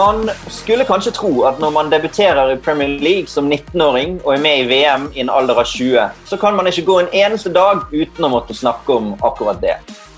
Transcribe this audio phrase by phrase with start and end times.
[0.00, 4.40] Man skulle kanskje tro at når man debuterer i Premier League som 19-åring og er
[4.40, 7.52] med i VM i en alder av 20, så kan man ikke gå en eneste
[7.52, 9.74] dag uten å måtte snakke om akkurat det.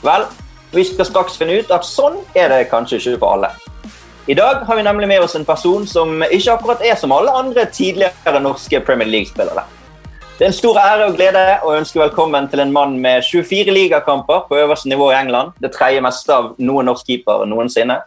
[0.06, 0.28] Vel,
[0.70, 3.50] vi skal straks finne ut at sånn er det kanskje ikke for alle.
[4.30, 7.34] I dag har vi nemlig med oss en person som ikke akkurat er som alle
[7.42, 9.66] andre tidligere norske Premier League-spillere.
[10.38, 13.74] Det er en stor ære og glede å ønske velkommen til en mann med 24
[13.74, 17.98] ligakamper på øverste nivå i England, det tredje meste av noen norsk keeper noensinne.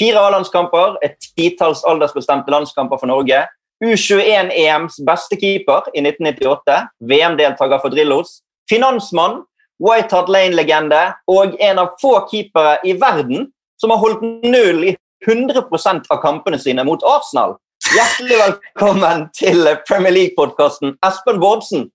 [0.00, 3.44] Fire A-landskamper, et titalls aldersbestemte landskamper for Norge.
[3.84, 6.78] U21-EMs beste keeper i 1998,
[7.10, 8.40] VM-deltaker for Drillos.
[8.70, 9.42] Finansmann,
[9.82, 14.94] White Hart Lane-legende og en av få keepere i verden som har holdt null i
[15.26, 17.56] 100% av kampene sine mot Arsenal.
[17.94, 21.88] Hjertelig velkommen til Premier League-podkasten, Espen Bårdsen.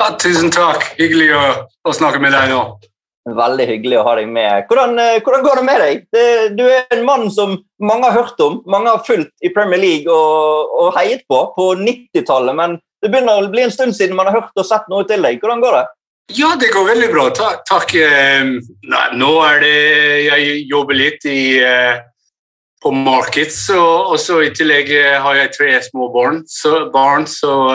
[0.00, 0.84] Ja, tusen takk.
[1.00, 1.42] Hyggelig å,
[1.88, 2.62] å snakke med deg nå.
[3.22, 4.64] Veldig hyggelig å ha deg med.
[4.66, 6.06] Hvordan, eh, hvordan går det med deg?
[6.10, 6.22] Det,
[6.58, 10.10] du er en mann som mange har hørt om, mange har fulgt i Premier League
[10.10, 14.26] og, og heiet på på 90-tallet, men det begynner å bli en stund siden man
[14.26, 15.38] har hørt og sett noe til deg.
[15.38, 15.84] Hvordan går det?
[16.34, 17.28] Ja, det går veldig bra.
[17.36, 17.62] Takk.
[17.68, 17.94] takk.
[17.94, 18.42] Eh,
[18.90, 19.78] nei, nå er det
[20.24, 22.02] Jeg jobber litt i, eh,
[22.82, 24.90] på markeds, og, så i tillegg
[25.22, 27.70] har jeg tre små barn, så, barn, så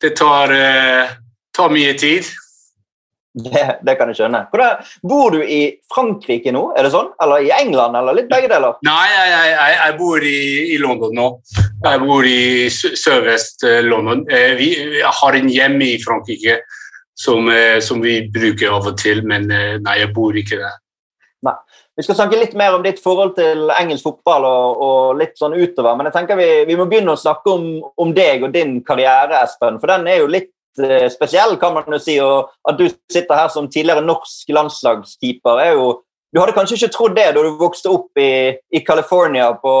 [0.00, 0.54] det tar,
[1.52, 2.24] tar mye tid.
[3.36, 4.38] Det, det, kan jeg skjønne.
[4.48, 5.60] Hvordan, bor du i
[5.92, 6.70] Frankrike nå?
[6.72, 7.10] er det sånn?
[7.20, 7.98] Eller i England?
[7.98, 8.78] eller litt begge deler?
[8.86, 10.40] Nei, jeg, jeg, jeg bor i,
[10.72, 11.26] i, London nå.
[11.84, 12.40] Jeg bor i
[12.72, 14.24] sørvest eh, London.
[14.32, 14.70] Eh, vi
[15.04, 16.62] har en hjem i Frankrike
[17.12, 20.80] som, eh, som, vi bruker av og til, men nei, jeg bor ikke der.
[21.44, 21.58] Nei.
[21.96, 25.54] Vi skal snakke litt mer om ditt forhold til engelsk fotball og, og litt sånn
[25.56, 27.70] utover, men jeg tenker vi, vi må begynne å snakke om,
[28.00, 29.80] om deg og din karriere, Espen.
[29.80, 30.54] For den er jo litt
[31.12, 32.18] spesiell, kan man jo si.
[32.22, 35.94] Og at du sitter her som tidligere norsk landslagskeeper, er jo
[36.34, 39.72] Du hadde kanskje ikke trodd det da du vokste opp i, i California på,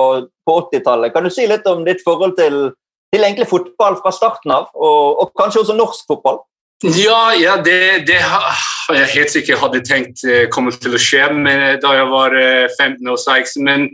[0.46, 1.12] på 80-tallet.
[1.12, 2.70] Kan du si litt om ditt forhold til,
[3.12, 6.38] til egentlig fotball fra starten av, og, og kanskje også norsk fotball?
[6.84, 11.26] Ja, ja det, det, har jeg helt sikkert hadde tenkt eh, kom til å skje
[11.34, 13.64] men, da jeg var 15 eh, og 16.
[13.66, 13.86] Men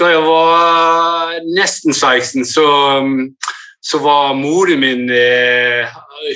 [0.00, 2.66] da jeg var nesten 16, så
[3.80, 5.88] så var moren min eh,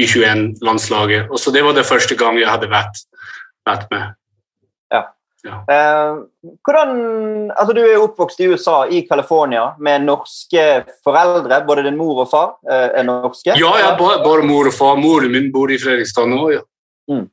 [0.00, 1.28] U21-landslaget.
[1.30, 3.04] Og så Det var det første gang jeg hadde vært,
[3.68, 4.16] vært med.
[5.42, 5.56] Ja.
[5.74, 6.18] Eh,
[6.62, 6.92] hvordan,
[7.50, 10.66] altså Du er oppvokst i USA, i California, med norske
[11.04, 11.62] foreldre.
[11.66, 13.56] Både din mor og far eh, er norske?
[13.58, 15.00] Ja, ja bare, bare, mor og far.
[15.00, 16.44] Moren min bor i Fredrikstad nå.
[16.54, 16.62] ja.
[17.10, 17.26] Mm.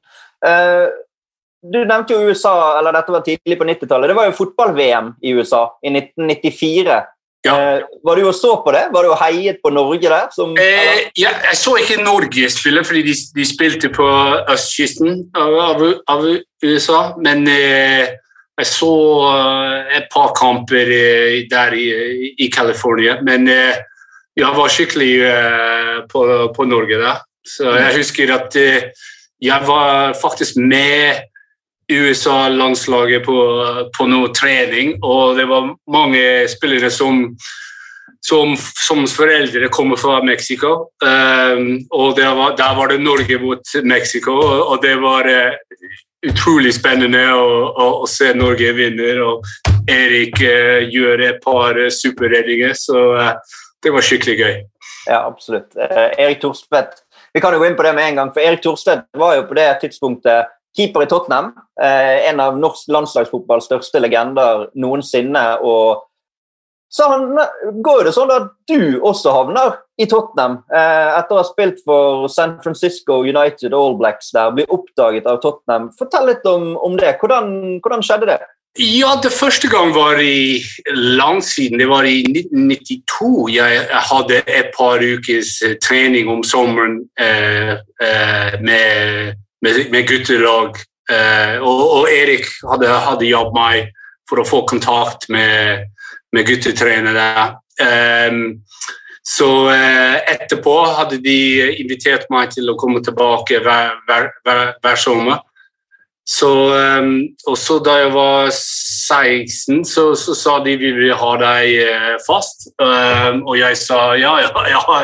[0.45, 0.87] Eh,
[1.59, 4.09] du nevnte jo USA, eller dette var tidlig på 90-tallet.
[4.09, 6.99] Det var jo fotball-VM i USA i 1994.
[7.45, 7.55] Ja.
[7.55, 8.89] Eh, var du og så på det?
[8.93, 10.27] Var du og heiet på Norge der?
[10.35, 14.07] Som, eh, ja, jeg så ikke Norge spille, fordi de, de spilte på
[14.51, 16.25] østkysten av, av, av
[16.63, 17.01] USA.
[17.23, 18.09] Men eh,
[18.59, 18.93] jeg så
[19.23, 21.87] uh, et par kamper eh, der i,
[22.35, 23.19] i California.
[23.23, 23.79] Men eh,
[24.35, 25.13] jeg var skikkelig
[26.11, 26.21] på,
[26.55, 27.17] på, Norge da.
[27.43, 31.25] Så jeg husker at jeg var faktisk med
[31.89, 33.39] USA-landslaget på,
[33.97, 36.21] på noe trening, og det var mange
[36.51, 37.25] spillere som
[38.21, 38.55] som,
[38.87, 40.91] som foreldre kommer fra Mexico.
[41.03, 45.55] Um, og var, der var det Norge mot Mexico, og det var uh,
[46.27, 49.13] utrolig spennende å, å, å, se Norge vinne.
[49.23, 49.45] Og
[49.89, 54.55] Erik uh, gjør et par uh, superreddinger, så uh, det var skikkelig gøy.
[55.09, 55.71] Ja, absolutt.
[56.19, 56.99] Erik Thorstvedt
[57.33, 59.45] Vi kan jo gå inn på det med en gang, for Erik Thorstvedt var jo
[59.47, 61.53] på det tidspunktet keeper i Tottenham.
[61.79, 65.43] En av norsk landslagsfotballs største legender noensinne.
[65.63, 66.09] og
[66.89, 67.37] så han,
[67.85, 72.25] går det sånn at du også havner i Tottenham eh, etter å ha spilt for
[72.33, 75.91] San Francisco United All Blacks der, blir oppdaget av Tottenham.
[75.99, 77.13] Fortell litt om, om det.
[77.21, 77.51] Hvordan,
[77.83, 78.39] hvordan, skjedde det?
[78.81, 81.77] Ja, Det første gang var i lang siden.
[81.81, 83.49] Det var i 1992.
[83.53, 90.81] Jeg hadde et par ukers eh, trening om sommeren eh, eh, med, med, med guttelag.
[91.09, 93.95] Eh, og, og, Erik hadde, hadde jobbet meg
[94.29, 95.87] for å få kontakt med
[96.31, 97.55] med guttetrenere.
[98.29, 98.61] Um,
[99.23, 101.39] så uh, etterpå hadde de
[101.81, 105.43] invitert meg til å komme tilbake hver, hver, hver, hver sommer.
[106.29, 111.31] Så, um, og så da jeg var 16, så, så sa de vi vil ha
[111.41, 112.69] deg uh, fast.
[112.77, 115.01] Um, og jeg sa ja, ja, ja.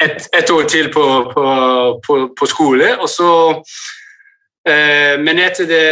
[0.00, 1.44] Et, et år til på, på,
[2.06, 2.94] på, på skole.
[2.96, 3.28] Og så
[4.64, 5.88] Men etter det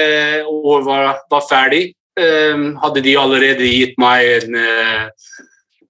[0.49, 1.83] året var, var ferdig,
[2.21, 4.57] Ehm, hadde de allerede gitt meg en,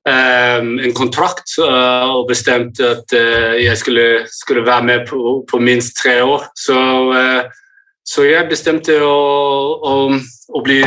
[0.06, 3.14] um, en kontrakt og bestemt at
[3.58, 6.46] jeg skulle, skulle, være med på, på minst tre år.
[6.55, 6.79] Så,
[8.06, 9.19] så jeg bestemte å,
[9.82, 9.94] å,
[10.55, 10.81] å bli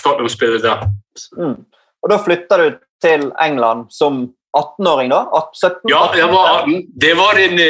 [0.00, 0.78] Tottenham-spiller da.
[1.36, 1.58] Mm.
[2.00, 2.68] Og da flytta du
[3.04, 5.26] til England som 18-åring, da?
[5.52, 6.80] 17, 18, ja, var 18.
[7.04, 7.60] Det var en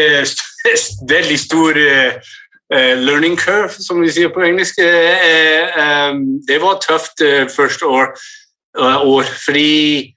[1.16, 1.82] veldig stor
[2.70, 4.78] learning curve, som vi sier på engelsk.
[4.78, 8.12] Uh, um, det var tøft første år,
[8.78, 10.14] år, fordi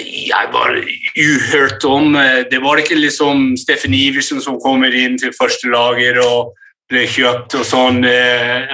[0.00, 0.78] jeg var
[1.20, 2.16] uhørt om.
[2.50, 6.54] Det var ikke liksom Steffen Iversen som kommer inn til første lager og
[6.88, 8.00] ble kjøpt og sånn,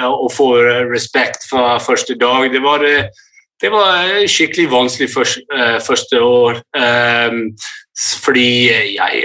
[0.06, 2.46] og får respekt fra første dag.
[2.54, 2.86] Det var,
[3.62, 5.42] det var skikkelig vanskelig første,
[5.86, 6.62] første år.
[7.98, 9.22] Fordi jeg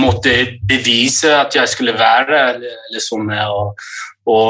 [0.00, 0.34] måtte
[0.68, 2.54] bevise at jeg skulle være
[2.94, 3.80] liksom, og,
[4.26, 4.48] og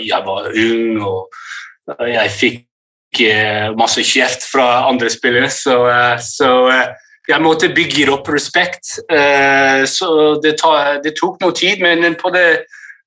[0.00, 5.76] jeg var ung, og jeg fikk eh, masse kjeft fra andre spillere, så,
[6.22, 6.50] så
[7.28, 8.96] jeg måtte bygge opp respekt.
[9.10, 10.08] Eh, så
[10.42, 12.64] det, tok noe tid, men på det,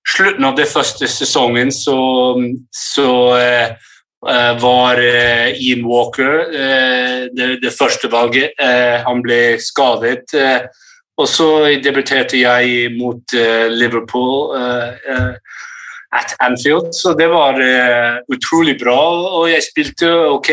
[0.07, 1.97] slutten av den første sesongen så,
[2.69, 3.09] så
[3.39, 3.88] Eh,
[4.21, 8.51] var eh, Ian Walker eh, det, det første valget.
[9.05, 10.35] Han ble skadet.
[11.19, 11.47] Og så
[11.83, 13.33] debuterte jeg mot
[13.71, 14.55] Liverpool
[16.15, 17.59] at Anfield, så det var
[18.31, 19.01] utrolig bra.
[19.41, 20.49] Og jeg spilte ok,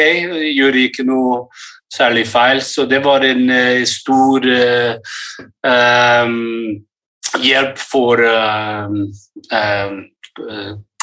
[0.57, 1.47] gjorde ikke noe
[1.95, 3.47] særlig feil, så det var en
[3.87, 4.51] stor
[5.63, 6.35] um,
[7.47, 9.07] hjelp for um,
[9.55, 10.03] um,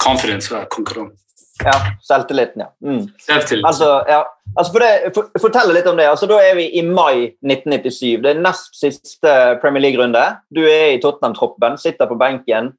[0.04, 1.24] konferanse, konkurranse.
[1.64, 2.70] Ja, selvtilliten, ja.
[2.82, 3.08] Mm.
[3.22, 3.66] Selvtillit.
[3.66, 4.24] Altså, ja.
[4.58, 6.08] altså for det, for, Fortell litt om det.
[6.10, 8.24] Altså, da er vi i mai 1997.
[8.24, 10.24] Det er nest siste Premier League-runde.
[10.54, 12.74] Du er i Tottenham-troppen, sitter på benken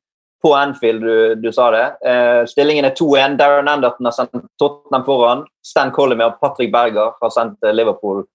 [0.44, 1.84] på Anfield, du, du sa det.
[2.04, 3.38] Uh, stillingen er 2-1.
[3.40, 5.46] Darren Anderton har sendt Tottenham foran.
[5.64, 8.26] Stan Collimer og Patrick Berger har sendt eh, Liverpool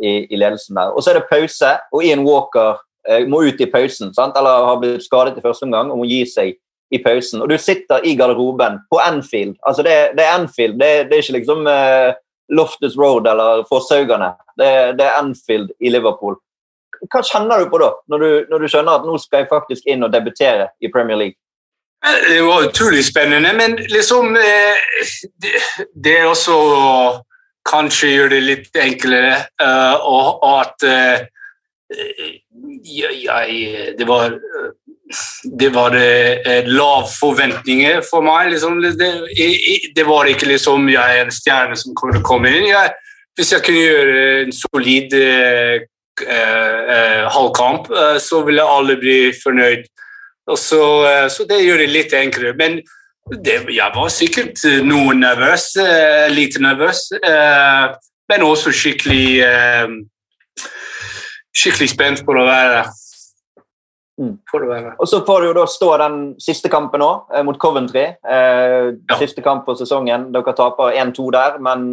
[0.00, 0.94] i, i, ledelsen der.
[0.94, 4.14] Og så er det pause, og Ian Walker uh, må ut i pausen.
[4.16, 4.38] Sant?
[4.40, 6.56] Eller har blitt skadet i første omgang og må gi seg
[6.90, 9.56] i pausen, og du sitter i garderoben på Anfield.
[9.66, 12.10] Altså det, det er Anfield, det, det, er ikke liksom uh,
[12.50, 14.32] Loftus Road eller Fosshaugane.
[14.58, 16.34] Det, det, er Anfield i Liverpool.
[17.06, 19.86] Hva kjenner du på da, når du, når du, skjønner at nå skal jeg faktisk
[19.88, 21.38] inn og debutere i Premier League?
[22.04, 24.76] Eh, det var utrolig spennende, men liksom eh,
[25.94, 26.58] Det, er også
[27.70, 29.36] kanskje gjør det litt enklere,
[30.02, 30.82] og, at
[32.88, 34.32] jeg, Det var
[35.58, 38.52] det var eh, lav forventninger for meg.
[38.52, 38.80] Liksom.
[38.82, 39.10] Det,
[39.96, 42.68] det, var ikke liksom jeg er en stjerne som kunne komme inn.
[42.70, 42.92] Jeg,
[43.38, 45.82] hvis jeg kunne gjøre en solid eh,
[46.26, 49.88] eh, halvkamp, eh, så ville alle bli fornøyd.
[50.56, 52.54] Så, eh, så, det gjør det litt enklere.
[52.58, 52.80] Men
[53.44, 57.08] det, jeg var sikkert noe nervøs, eh, lite nervøs,
[58.30, 59.42] men også skikkelig
[61.50, 62.90] skikkelig spent på å være der.
[64.20, 64.34] Mm.
[64.98, 68.02] Og så får du jo da stå den siste kampen nå, eh, mot Coventry.
[68.20, 69.16] Eh, ja.
[69.18, 70.28] Siste kamp på sesongen.
[70.34, 71.86] Dere taper 1-2 der, men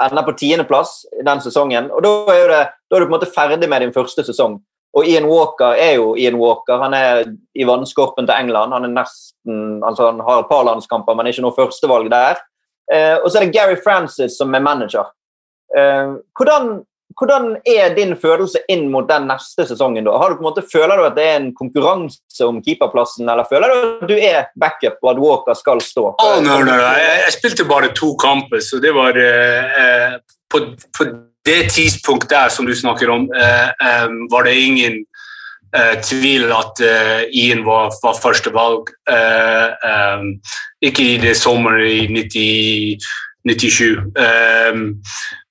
[0.00, 1.90] ender på tiendeplass i den sesongen.
[1.92, 4.58] Og da er, det, da er, du på en måte ferdig med din første sesong.
[4.96, 6.80] Og Ian Walker er jo Ian Walker.
[6.80, 8.72] Han er i vannskorpen til England.
[8.72, 12.40] Han er nesten, altså han har et par landskamper, men ikke noe førstevalg der.
[12.92, 15.10] Eh, og så er det Gary Francis som er manager.
[15.76, 16.78] Eh, hvordan,
[17.18, 20.06] hvordan, er din følelse inn mot den neste sesongen?
[20.06, 20.16] da?
[20.20, 23.48] Har du på en måte, Føler du at det er en konkurranse om keeperplassen, eller
[23.50, 26.12] føler du at du er backup og at Walker skal stå?
[26.14, 26.92] Oh, no, no, no.
[26.94, 30.18] Jeg, jeg, spilte bare to kamper, så det var eh,
[30.50, 30.62] på,
[30.94, 31.08] på
[31.48, 35.04] det tidspunktet der som du snakker om, eh, var det ingen
[35.76, 38.92] eh, tvil at eh, Ian var, var første valg.
[40.82, 43.08] ikke i det sommeren i 90,
[43.48, 44.02] 97.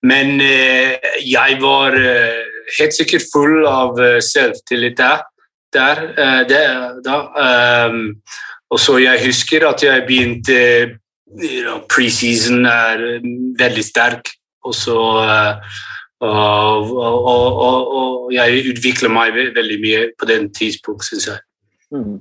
[0.03, 1.97] men jeg var
[2.77, 5.25] helt sikkert full av selvtillit der.
[5.73, 6.01] der,
[6.47, 7.17] der da.
[8.69, 10.59] og så jeg husker at jeg begynte
[11.41, 13.21] you know, Preseason er
[13.59, 14.29] veldig sterk.
[14.63, 14.99] Og så
[16.19, 17.25] og, og,
[17.57, 21.37] og, og, jeg utvikler meg veldig mye på den tidspunkt, syns jeg.
[21.93, 22.17] Mm.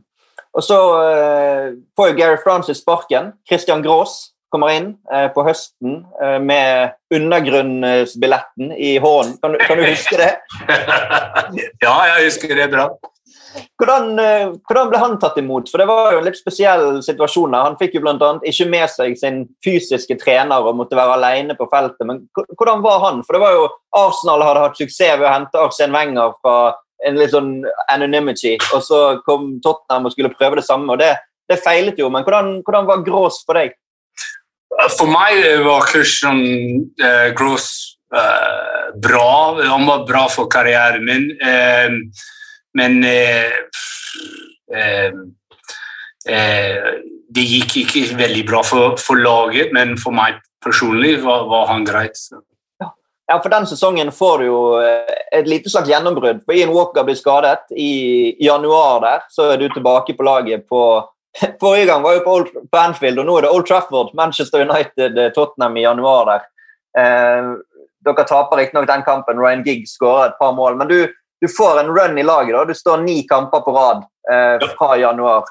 [0.57, 3.33] Og så uh, får jo Gary Francis sparken.
[3.49, 9.37] Christian Grås kommer inn eh, på høsten eh, med undergrunnsbilletten i hånden.
[9.43, 10.33] Kan, kan, du huske det?
[11.85, 12.89] ja, jeg husker det bra.
[13.81, 15.71] Hvordan, eh, hvordan, ble han tatt imot?
[15.71, 17.57] For Det var jo en litt spesiell situasjon.
[17.57, 21.69] Han fikk jo annet ikke med seg sin fysiske trener og måtte være alene på
[21.73, 22.05] feltet.
[22.09, 22.25] Men
[22.57, 23.23] hvordan var han?
[23.27, 26.75] For det var jo Arsenal hadde hatt suksess ved å hente Arsen Wenger fra
[27.07, 27.59] en litt sånn
[27.93, 30.95] anonymity, og så kom Tottenham og skulle prøve det samme.
[30.95, 31.13] og Det,
[31.51, 33.77] det feilet jo, men hvordan, hvordan var Grås for deg?
[34.99, 36.41] For meg var Christian
[37.01, 37.69] eh, Gross
[38.15, 39.57] eh, bra.
[39.63, 41.31] Han var bra for karrieren min.
[41.41, 41.91] eh,
[42.77, 43.53] men eh,
[44.75, 45.13] eh,
[46.29, 46.91] eh,
[47.33, 51.87] det gikk ikke veldig bra for, for, laget, men for meg personlig var, var han
[51.89, 52.21] greit.
[53.27, 56.45] Ja, for Den sesongen får du jo eh, et lite slags gjennombrudd.
[56.45, 59.01] For Ian Walker blir skadet i januar.
[59.03, 60.83] der, Så er du tilbake på laget på
[61.61, 64.65] Forrige gang var jo på, Old, på Anfield, og nå er det Old Trafford, Manchester
[64.65, 66.31] United, eh, Tottenham i januar.
[66.33, 66.47] der.
[67.01, 67.57] Eh,
[68.07, 69.41] dere taper riktignok den kampen.
[69.41, 70.77] Ryan Giggs skårer et par mål.
[70.79, 70.99] Men du,
[71.43, 72.55] du får en run i laget.
[72.55, 75.45] da, Du står ni kamper på rad eh, fra januar.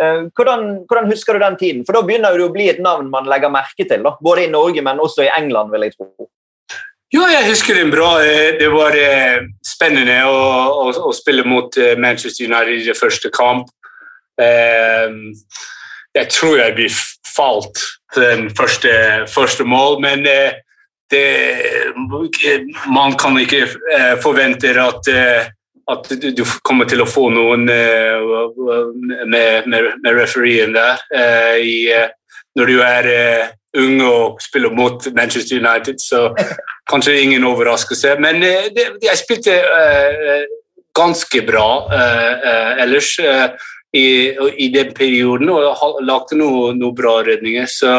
[0.00, 1.84] Eh, hvordan, hvordan, husker du den tiden?
[1.86, 4.02] For Da begynner det å bli et navn man legger merke til.
[4.02, 5.72] da, Både i Norge, men også i England.
[5.72, 6.30] vil jeg tro.
[7.14, 8.16] Jo, jeg husker den bra.
[8.22, 10.38] Eh, det var eh, spennende å,
[10.86, 13.70] å, å spille mot Manchester United i det første kamp.
[14.38, 16.96] Jeg tror jeg blir
[17.36, 17.80] falt
[18.16, 18.90] den første,
[19.28, 20.24] første mål, men
[21.10, 21.26] det,
[22.94, 25.46] man kan ikke eh, forvente at, eh,
[25.90, 28.24] at, du kommer til å få noen eh,
[29.26, 31.02] med, med, med refereen der.
[31.62, 31.92] I,
[32.56, 33.08] når du er
[33.76, 36.30] ung og spiller mot Manchester United, så
[36.90, 38.16] kanskje ingen overraskelse.
[38.18, 39.58] Men det, jeg spilte
[40.96, 41.68] ganske bra
[42.80, 43.12] ellers
[43.96, 44.08] i,
[44.60, 47.66] i, den perioden og lagde noen noe bra redninger.
[47.70, 47.94] Så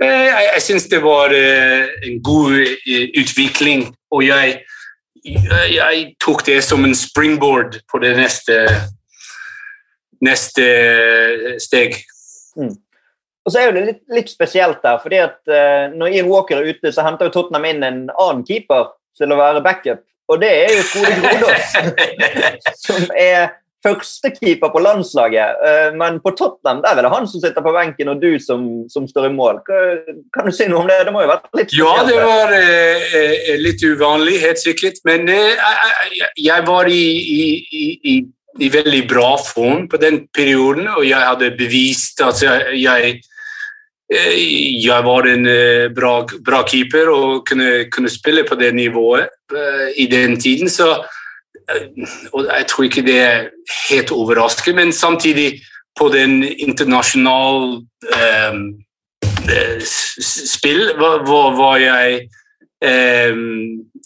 [0.00, 4.62] Eh, jeg, jeg syns det var eh, en god eh, utvikling, og jeg,
[5.24, 8.62] jeg, tok det som en springboard på det neste,
[10.24, 10.68] neste
[11.60, 11.98] steg.
[12.56, 12.72] Mm.
[13.44, 16.72] Og så er det litt, litt, spesielt der, fordi at uh, når Ian Walker er
[16.72, 20.50] ute, så henter jo Tottenham inn en annen keeper til å være backup, og det
[20.64, 21.72] er jo Frode Grodås.
[22.86, 23.48] som er
[23.84, 28.10] førstekeeper på landslaget, eh, men på Tottenham der er det han som sitter på benken,
[28.12, 29.62] og du som, som står i mål.
[30.34, 31.00] Kan du si noe om det?
[31.06, 35.00] Det må jo vært litt Ja, det var eh, eh, litt uvanlig, helt sikkert.
[35.08, 35.56] Men eh,
[36.36, 37.04] jeg var i,
[37.40, 38.18] i, i,
[38.60, 43.18] i, veldig bra form på den perioden, og jeg hadde bevist at jeg, jeg
[44.10, 45.44] jeg var en
[45.94, 49.30] bra, bra keeper og kunne, kunne, spille på det nivået
[49.94, 50.66] i den tiden.
[50.66, 50.88] Så
[52.32, 53.48] og jeg tror ikke det er
[53.90, 55.60] helt overraskende, men samtidig
[55.98, 57.80] på den internasjonale
[58.16, 58.58] eh,
[60.26, 61.24] spill var,
[61.58, 62.20] var jeg
[62.84, 63.40] eh,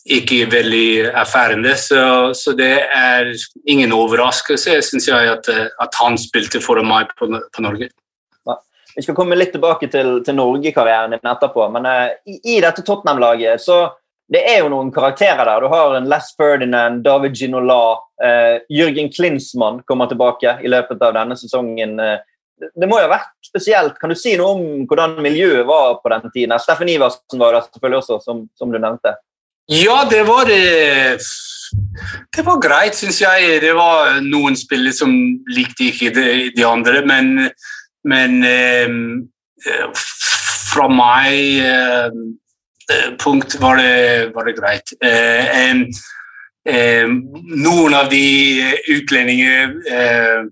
[0.04, 3.32] ikke veldig erfarende, så, så, det er
[3.66, 5.48] ingen overraskelse, syns jeg, at,
[5.80, 7.88] at, han spilte foran meg på, på Norge.
[8.94, 12.84] Vi skal komme litt tilbake til, til Norge-karrieren din etterpå, men uh, i, i, dette
[12.86, 13.78] Tottenham-laget så
[14.32, 15.64] det er jo noen karakterer der.
[15.64, 21.12] Du har en Les Ferdinand, David Ginola, eh, Jørgen Klinsmann kommer tilbake i løpet av
[21.16, 21.98] denne sesongen.
[22.00, 22.16] Uh,
[22.78, 23.98] det må jo ha vært spesielt.
[24.00, 26.56] Kan du si noe om hvordan miljøet var på den tiden?
[26.62, 29.16] Steffen Iversen var der selvfølgelig også, som, som du nevnte.
[29.72, 31.18] Ja, det var det.
[32.36, 33.60] Det var greit, syns jeg.
[33.64, 35.12] Det var noen spillere som
[35.50, 37.50] likte ikke de andre, men,
[38.08, 38.94] men eh,
[40.74, 42.18] fra meg eh,
[43.18, 44.92] punkt var det, var det greit.
[45.04, 45.60] Eh,
[46.74, 48.24] eh, noen av de
[48.92, 50.44] utlendingene eh,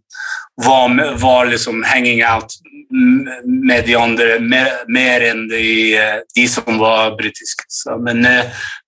[0.65, 2.55] var, var, liksom hanging out
[3.45, 5.97] med de andre mer, mer enn de,
[6.37, 7.65] de, som var britiske.
[8.05, 8.21] Men,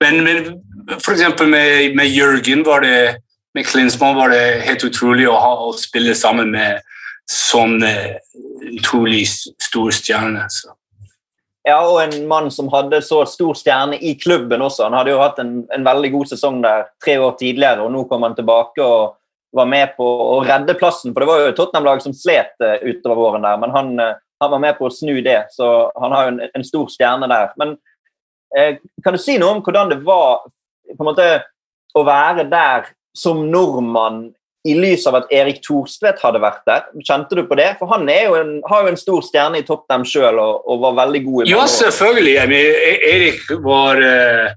[0.02, 3.24] men, men for eksempel med, med Jørgen var det
[3.54, 6.82] med Klinsmann var det helt utrolig å, ha, å spille sammen med
[7.30, 7.92] sånne
[8.74, 9.22] utrolig
[9.62, 10.50] store stjerner.
[10.50, 10.74] Så.
[11.64, 14.84] Ja, og en mann som hadde så stor stjerne i klubben også.
[14.84, 18.02] Han hadde jo hatt en, en veldig god sesong der tre år tidligere, og nå
[18.10, 19.14] kom han tilbake og
[19.54, 21.14] var med på å redde plassen.
[21.14, 24.52] For det var jo Tottenham-lag som slet uh, utover våren der, men han, uh, han,
[24.52, 25.38] var med på å snu det.
[25.54, 27.54] Så han har jo en, en stor stjerne der.
[27.60, 27.76] Men
[28.58, 30.44] eh, kan du si noe om hvordan det var
[30.90, 31.28] på en måte
[31.96, 34.26] å være der som nordmann
[34.64, 36.84] i lys av at Erik Thorstvedt hadde vært der.
[37.04, 37.74] Kjente du på det?
[37.78, 41.00] For han jo en, har jo en stor stjerne i Tottenham sjøl og, og, var
[41.04, 42.36] veldig god i Ja, selvfølgelig.
[42.56, 44.54] E- Erik var uh,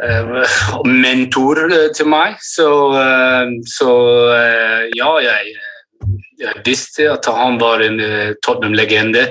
[0.00, 0.54] uh,
[0.88, 3.92] mentor til meg, så, uh, så
[4.96, 5.54] ja, jeg,
[6.40, 8.00] jeg, visste at han var en
[8.40, 9.28] Tottenham-legende.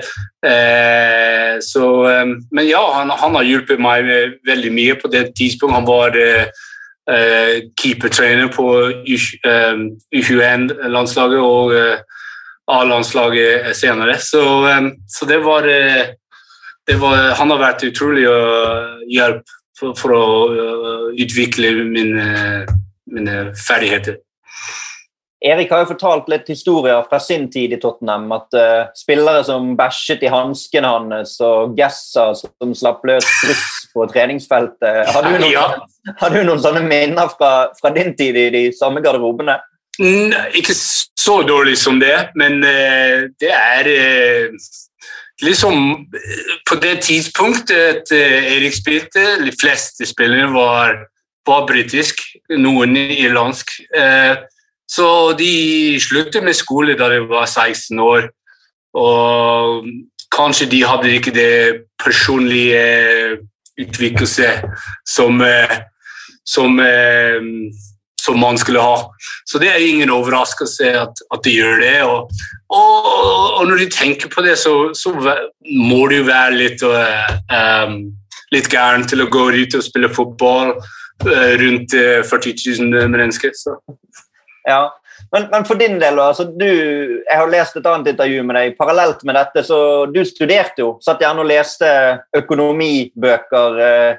[2.54, 4.06] men ja, han, han, har hjulpet meg
[4.46, 5.80] veldig mye på det tidspunktet.
[5.82, 6.46] Han var Eh,
[7.80, 8.92] keepertrener på
[10.14, 11.98] U21-landslaget eh, og eh,
[12.70, 14.18] A-landslaget senere.
[14.22, 14.42] Så,
[15.08, 15.62] så det, var,
[16.86, 18.26] det, var, Han har vært utrolig
[19.10, 19.42] hjelp
[19.78, 20.24] for, for å
[21.18, 22.66] utvikle mine,
[23.10, 24.20] mine ferdigheter.
[25.40, 28.28] Erik har jo fortalt litt historier fra sin tid i Tottenham.
[28.36, 33.28] At uh, spillere som bæsjet i hansken hans, og Gessa som slapp løs
[33.94, 35.10] på treningsfeltet.
[35.14, 35.66] Har du noen, ja.
[36.20, 39.58] har du noen sånne minner fra, fra, din tid i de samme garderobene?
[40.00, 44.70] Nei, ikke så dårlig som det, men uh, det er uh,
[45.40, 46.06] liksom
[46.68, 50.96] På det tidspunktet Erik spilte, de fleste spillere var,
[51.48, 52.20] var britisk,
[52.56, 53.72] noen irlandsk.
[53.96, 54.40] Uh,
[54.90, 58.30] så de sluttet med skole da de var 16 år.
[58.98, 59.86] Og
[60.34, 61.52] kanskje de hadde ikke det
[62.02, 63.38] personlige
[63.78, 64.50] utviklelse
[65.08, 65.76] som, eh,
[66.44, 67.40] som, eh,
[68.22, 69.10] som man skulle ha.
[69.44, 72.02] Så det er ingen overraskelse at, at de gjør det.
[72.02, 72.30] Og,
[72.68, 73.10] og,
[73.60, 75.14] og, når de tenker på det, så, så
[75.64, 77.96] må det jo være litt, um,
[78.52, 80.74] litt gæren til å gå ut og spille fotball
[81.60, 81.92] rundt
[82.28, 83.52] 40 000 mennesker.
[83.56, 83.74] Så.
[84.68, 84.88] Ja,
[85.32, 88.74] men, men, for din del, altså, du, jeg har lest et annet intervju med deg
[88.78, 89.62] parallelt med dette.
[89.66, 89.78] så
[90.10, 90.96] Du studerte jo.
[91.04, 91.92] Satt gjerne og leste
[92.36, 94.18] økonomibøker eh,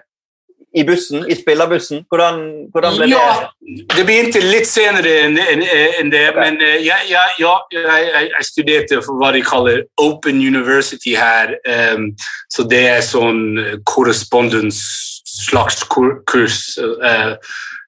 [0.72, 2.06] i bussen, i spillerbussen.
[2.08, 2.40] Hvordan,
[2.72, 3.18] hvordan ble det?
[3.18, 3.50] Ja,
[3.92, 6.24] det begynte litt senere enn en, en det.
[6.32, 6.40] Okay.
[6.40, 11.58] Men ja, ja, ja jeg, jeg, studerte for hva de kaller Open University her.
[11.68, 12.14] Um,
[12.52, 16.64] så det er sånn correspondence slags kurs.
[16.78, 17.38] Uh,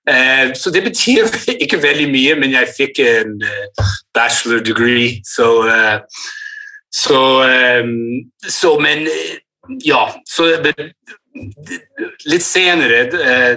[0.09, 1.23] Eh, så det betyr
[1.63, 5.47] ikke veldig mye, men jeg fikk en uh, bachelor degree, så,
[6.91, 7.19] så,
[8.49, 9.07] så Men
[9.85, 10.09] ja.
[10.27, 10.49] Så
[12.27, 13.07] litt senere,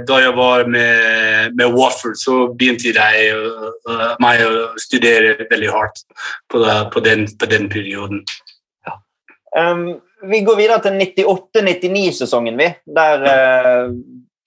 [0.06, 3.34] da jeg var med, med Watford, så begynte jeg
[4.22, 6.00] meg å studere veldig hardt
[6.48, 6.62] på,
[7.04, 8.22] den, på den, perioden.
[8.86, 8.96] Ja.
[9.58, 12.70] Um, vi går videre til 98-99-sesongen, vi.
[12.96, 13.26] Der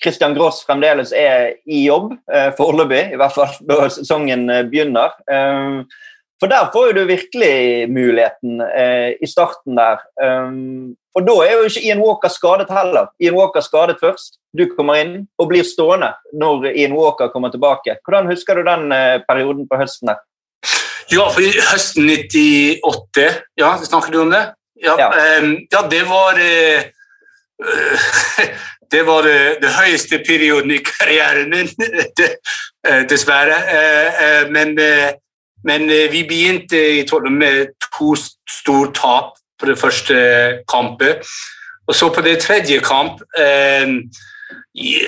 [0.04, 5.16] Christian Gross fremdeles er i jobb, eh, foreløpig, i hvert fall da sesongen eh, begynner.
[5.30, 5.84] Eh,
[6.40, 10.00] for der får du virkelig muligheten eh, i starten der.
[10.24, 13.10] Um, og da er jo ikke Ian Walker skadet heller.
[13.20, 14.38] Ian Walker skadet først.
[14.56, 17.98] Du kommer inn og blir stående når Ian Walker kommer tilbake.
[18.08, 20.24] Hvordan husker du den eh, perioden på høsten der?
[21.12, 23.28] Ja, for høsten 98
[23.60, 24.46] Ja, snakker du om det?
[24.84, 25.10] Ja, ja.
[25.72, 26.82] Ja det var uh,
[28.92, 31.70] det var det, det, høyeste perioden i karrieren min,
[32.88, 33.56] eh, dessverre.
[33.78, 34.80] Eh, eh, men,
[35.64, 38.16] men vi begynte i Tottenham med to
[38.50, 39.24] store tap
[39.60, 40.16] på det første
[40.72, 41.16] kampet.
[41.88, 43.12] Og så på det tredje kamp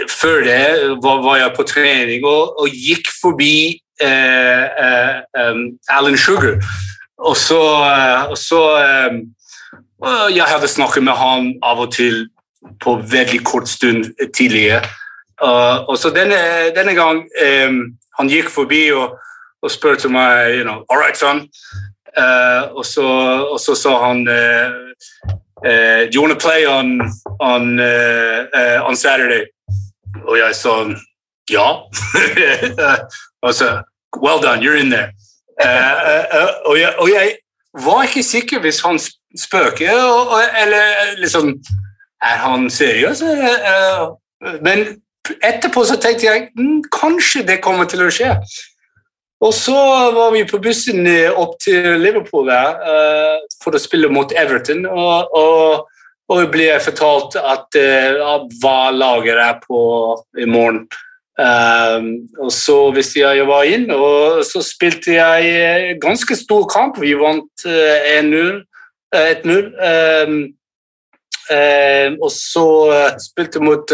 [0.09, 6.63] Før det var, jeg på trening og, og gikk forbi Alan Sugar.
[7.17, 7.61] Og så,
[8.29, 8.79] og så
[10.33, 12.25] Jeg hadde snakket med han av og til
[12.81, 14.81] på veldig kort stund tidligere.
[15.41, 16.37] Uh, og så denne,
[16.75, 17.23] denne gang
[17.65, 17.77] um,
[18.19, 19.15] han gikk forbi og,
[19.61, 21.47] og spurte meg you know, All right, son.
[22.17, 23.05] Uh, og, så,
[23.49, 24.69] og, så, sa han uh,
[25.65, 27.01] uh, Do you want to play on,
[27.39, 27.79] on,
[28.85, 29.45] on Saturday?
[30.27, 30.75] Og jeg sa
[31.49, 31.67] ja.
[33.45, 33.81] og så
[34.21, 35.11] Well done, you're in there.
[36.65, 37.35] og, jeg, og, jeg,
[37.73, 38.99] var ikke sikker hvis han
[39.37, 39.95] spøker,
[40.63, 41.53] eller liksom
[42.21, 43.23] er han seriøs?
[44.61, 44.85] Men
[45.45, 48.33] etterpå så tenkte jeg mm, kanskje det kommer til å skje.
[49.41, 49.77] Og så
[50.13, 54.85] var vi på bussen opp til Liverpool der, uh, for å spille mot Everton.
[54.85, 55.87] Og, og,
[56.29, 59.81] og ble fortalt at uh, hva laget er på
[60.37, 60.85] i morgen.
[61.41, 67.01] Um, og så visste jeg jeg var inn, og så spilte jeg ganske stor kamp.
[67.01, 68.59] Vi vant uh, 1-0.
[69.15, 69.71] 1-0.
[71.51, 72.65] Eh, og så
[73.19, 73.93] spilte jeg mot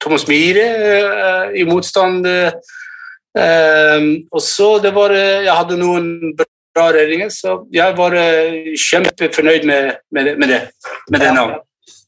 [0.00, 2.24] Thomas Myhre i motstand.
[3.34, 8.14] Um, og så det var, Jeg hadde noen bra redninger, så jeg var
[8.78, 10.60] kjempefornøyd med, med, med det.
[11.10, 11.64] Med det navnet.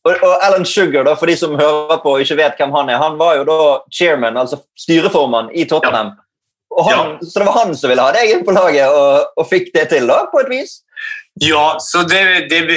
[0.06, 2.90] Og, og, Alan Sugar, da, for de som hører på og ikke vet hvem han
[2.92, 3.58] er, han var jo da
[3.90, 6.12] chairman, altså styreformann i Tottenham.
[6.14, 6.84] Ja.
[6.86, 7.00] Han, ja.
[7.26, 9.88] Så det var han som ville ha deg inn på laget, og, og, fikk det
[9.90, 10.76] til, da, på et vis?
[11.42, 12.68] Ja, så det, det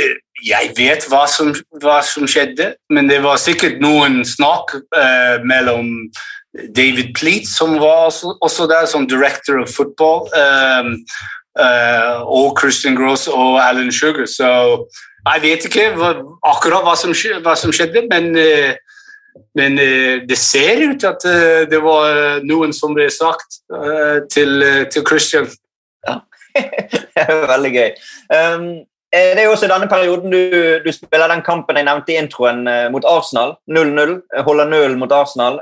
[0.44, 1.52] Jeg vet hva som,
[1.84, 6.08] hva som, skjedde, men det var sikkert noen snakk uh, mellom
[6.76, 8.08] David Pleat, som var
[8.40, 10.30] også der som director of football.
[10.32, 10.96] Um,
[11.60, 14.26] uh, og Christian Gross og Alan Sugar.
[14.26, 14.48] Så
[15.34, 15.92] jeg vet ikke
[16.48, 17.12] akkurat hva som,
[17.44, 21.28] hva som skjedde, men, uh, men uh, det ser ut at
[21.72, 23.60] det var noen som ble sagt
[24.32, 25.52] til, til Christian.
[27.20, 27.90] Det er veldig gøy.
[28.32, 28.70] Um,
[29.10, 30.42] Eh, det er jo også denne perioden du,
[30.84, 33.56] du, spiller den kampen jeg nevnte i introen eh, mot Arsenal.
[33.66, 34.14] 0-0.
[34.36, 35.58] Eh, holder nullen mot Arsenal.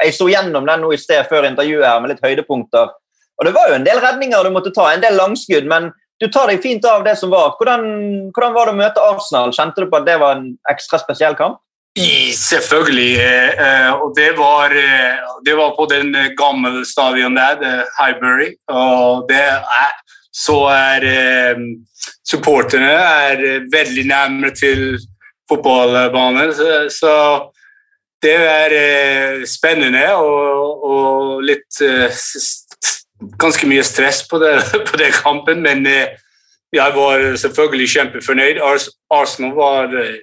[0.00, 2.94] Jeg så gjennom den nå i sted før intervjuet her med litt høydepunkter.
[3.36, 6.30] Og Det var jo en del redninger du måtte ta, en del langskudd, men du
[6.32, 7.52] tar deg fint av det som var.
[7.58, 7.84] Hvordan,
[8.32, 9.52] hvordan var det å møte Arsenal?
[9.52, 11.60] Kjente du på at det var en ekstra spesiell kamp?
[11.96, 13.12] Selvfølgelig.
[14.00, 14.72] Og det var,
[15.44, 18.54] det var på den gamle stadion der, Highbury.
[18.72, 19.92] Og det er
[20.36, 21.60] så er eh,
[22.28, 24.98] supporterne er veldig nærmere til
[25.48, 26.52] fotballbanen.
[26.54, 27.14] Så, så,
[28.22, 32.24] det er eh, spennende og, og litt eh,
[33.40, 34.58] Ganske mye stress på, det,
[34.90, 36.18] på den kampen, men eh,
[36.74, 38.60] jeg var selvfølgelig kjempefornøyd.
[38.60, 40.18] Ars, Arsenal var eh,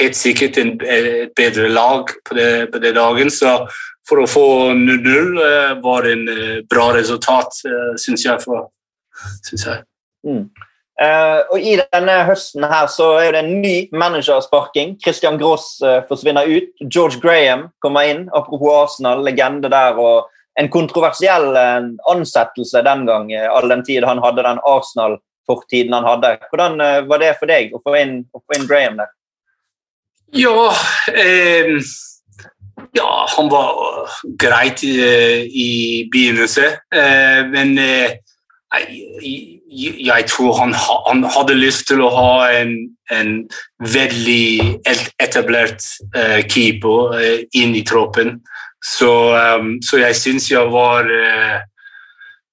[0.00, 3.30] helt sikkert et bedre lag på, det, på den dagen.
[3.30, 3.54] så
[4.08, 6.26] for å få 0-0 eh, var en
[6.66, 7.62] bra resultat,
[8.02, 8.42] syns jeg.
[8.42, 8.66] for
[9.46, 9.86] syns jeg.
[10.26, 10.44] Mm.
[11.00, 14.98] Uh, og I denne høsten her så er det en ny managersparking.
[15.00, 16.74] Christian Gross uh, forsvinner ut.
[16.92, 18.26] George Graham kommer inn.
[18.36, 19.96] Apropos Arsenal, legende der.
[19.96, 20.28] og
[20.60, 26.34] En kontroversiell uh, ansettelse den gang, all den tid han hadde den Arsenal-fortiden han hadde.
[26.52, 26.76] Hvordan
[27.08, 29.14] var det for deg å få inn, å få inn Graham der?
[30.36, 30.68] Ja,
[31.16, 31.80] eh,
[32.94, 34.92] ja han var greit i,
[35.48, 35.70] i
[36.12, 36.76] begynnelsen,
[37.50, 38.20] men jeg,
[38.70, 42.74] jeg tror han, han, hadde lyst til å ha en,
[43.10, 43.32] en
[43.82, 44.78] veldig
[45.22, 45.82] etablert
[46.14, 48.38] uh, keeper uh, inn i troppen.
[48.84, 51.58] Så, um, så jeg syns jeg var uh,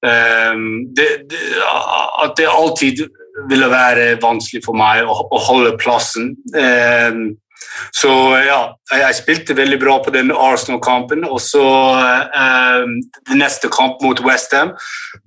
[0.03, 1.39] um, det, det,
[2.23, 3.05] At det alltid
[3.47, 6.33] ville være vanskelig for meg å, å holde plassen.
[6.57, 7.37] Um,
[7.95, 8.11] så
[8.45, 8.59] ja,
[8.91, 11.25] jeg spilte veldig bra på den Arsenal-kampen.
[11.27, 11.65] Og så
[11.97, 12.87] eh,
[13.37, 14.73] neste kamp mot Westham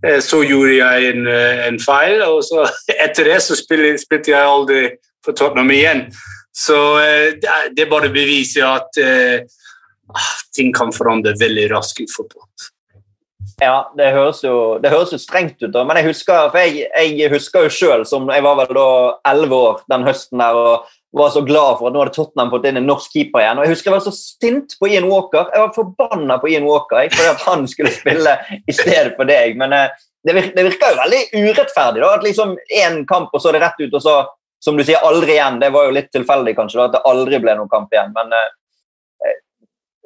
[0.06, 2.22] eh, så gjorde jeg en, eh, en, feil.
[2.26, 2.66] Og så
[3.06, 4.82] etter det så spilte, spilte jeg aldri
[5.24, 6.06] for Tottenham igjen.
[6.56, 7.38] Så eh,
[7.76, 9.48] det bare beviser at eh,
[10.56, 12.46] ting kan forandre veldig raskt i fotball.
[13.60, 15.82] Ja, det høres, jo, det høres jo, strengt ut, da.
[15.84, 18.86] men jeg husker jeg, jeg husker jo sjøl som jeg var vel da
[19.28, 20.56] elleve år den høsten der.
[20.56, 23.58] og var så glad for at nå hadde Tottenham fått inn en norsk keeper igjen.
[23.58, 25.48] og Jeg husker jeg var så sint på Ian Walker.
[25.50, 29.58] Jeg var forbanna på Ian Walker fordi at han skulle spille i stedet for deg.
[29.58, 29.88] Men eh,
[30.26, 32.04] det, virker, det virker jo veldig urettferdig.
[32.04, 34.16] da, At liksom én kamp, og så det rett ut, og så,
[34.62, 35.58] som du sier, aldri igjen.
[35.62, 38.14] Det var jo litt tilfeldig, kanskje, da, at det aldri ble noen kamp igjen.
[38.14, 38.48] Men eh,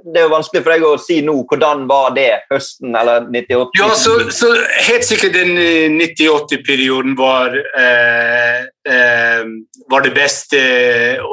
[0.05, 1.35] det er jo vanskelig for deg å si nå.
[1.49, 3.79] Hvordan var det høsten eller 98?
[3.81, 4.51] Ja, så, så
[4.89, 5.57] Helt sikkert den
[5.97, 9.47] 98-perioden var, eh, eh,
[9.91, 11.25] var det beste eh,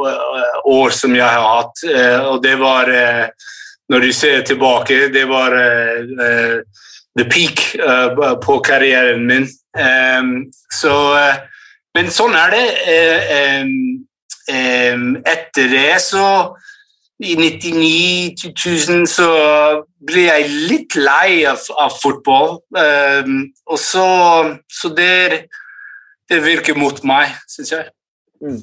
[0.71, 1.83] år som jeg har hatt.
[1.83, 3.27] Eh, og det var eh,
[3.91, 6.61] Når du ser tilbake, det var eh,
[7.19, 7.75] the peak
[8.45, 9.49] på karrieren min.
[10.71, 10.93] så
[11.93, 12.63] Men sånn er det.
[15.27, 16.55] etter det så
[17.21, 19.29] i 99-2000 så
[20.09, 22.57] ble jeg litt lei av, av fotball.
[22.73, 24.07] Um, og så,
[24.71, 25.47] så det,
[26.31, 27.89] det, virker mot meg, syns jeg.
[28.41, 28.59] Mm.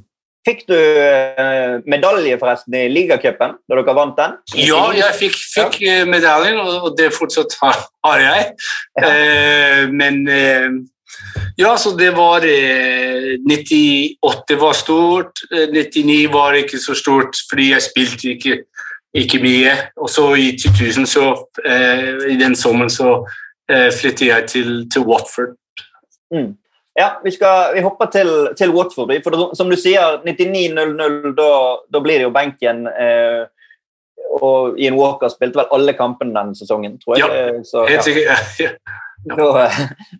[0.48, 4.36] Fikk du uh, medalje forresten i ligacupen da dere vant den?
[4.58, 5.80] Ja, jeg fikk, fikk.
[5.84, 8.46] Eh, medaljen, og, det fortsatt har, har jeg.
[8.98, 9.12] Ja.
[9.12, 10.80] Uh, men uh,
[11.58, 15.42] ja, så det var eh, 98 var stort.
[15.50, 18.62] 99 eh, var ikke så stort fordi jeg spilte ikke
[19.16, 19.72] ikke mye.
[19.96, 21.30] Og så i 2000, så,
[22.28, 23.24] i den sommeren, så
[23.68, 25.56] flyttet jeg til, til Watford.
[26.30, 26.52] Mm.
[26.98, 29.12] Ja, vi, skal, vi hopper til, til, Watford.
[29.22, 31.50] For som du sier, 99-0-0, da,
[31.94, 32.88] da, blir det jo benken.
[32.90, 33.44] Eh,
[34.42, 37.28] og Ian Walker spilte vel alle kampene denne sesongen, tror jeg.
[37.28, 38.50] Ja, så, helt sikkert.
[38.64, 38.72] Ja.
[39.38, 39.68] Da,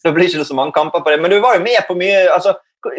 [0.04, 1.20] da, blir det ikke så mange kamper på det.
[1.22, 2.26] Men du var jo med på mye.
[2.32, 2.56] altså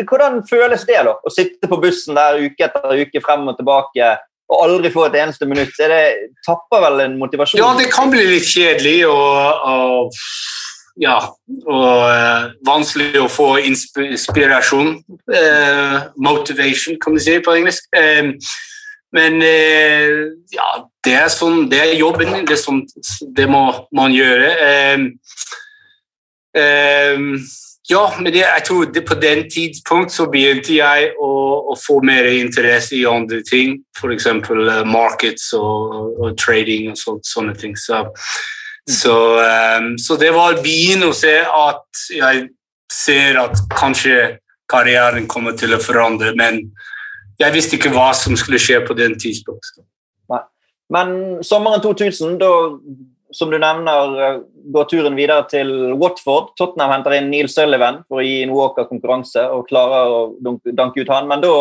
[0.10, 4.10] hvordan føles det da, å sitte på bussen der uke etter uke frem og tilbake
[4.50, 5.76] og aldri få et eneste minutt?
[5.80, 6.06] Er det
[6.46, 7.62] tapper vel en motivasjon?
[7.62, 10.18] Ja, det kan bli litt kjedelig og, og
[11.00, 11.20] ja,
[11.64, 14.98] og uh, vanskelig å få inspirasjon.
[15.32, 17.88] Uh, motivation, kan du si på engelsk.
[17.96, 18.36] Uh,
[19.16, 19.42] men
[20.54, 20.66] ja,
[21.02, 22.44] det er, sånn, det er jobben.
[22.46, 22.84] Det, sånn,
[23.34, 23.64] det må
[23.98, 24.52] man gjøre.
[27.90, 31.32] Ja, men det, jeg tror det, på den tidspunkt så begynte jeg å,
[31.74, 33.80] å, få mer interesse i andre ting.
[33.98, 34.28] F.eks.
[34.30, 37.78] Uh, markets og, og, trading og så, sånne ting.
[37.80, 38.06] Så
[38.90, 39.38] så,
[39.78, 42.48] um, så, det var bien å se at jeg
[42.90, 46.64] ser at kanskje karrieren kommer til å forandre, men
[47.40, 49.86] jeg visste ikke hva som skulle skje på den tidspunktet.
[50.90, 52.50] Men sommeren 2000, da,
[53.38, 54.40] som du nevner,
[54.74, 55.70] går turen videre til
[56.00, 56.54] Watford.
[56.60, 60.20] Tottenham henter inn Neil Sullivan for å gi en Walker konkurranse og klarer å
[60.76, 61.30] danke ut han.
[61.30, 61.54] Men da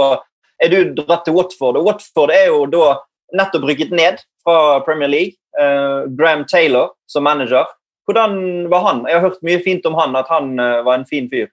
[0.62, 2.96] er du dratt til Watford, og Watford er jo da
[3.38, 5.36] nettopp rykket ned fra Premier League.
[5.58, 7.66] Uh, Graham Taylor som manager.
[8.06, 9.04] Hvordan var han?
[9.08, 11.48] Jeg har hørt mye fint om han, at han uh, var en fin fyr.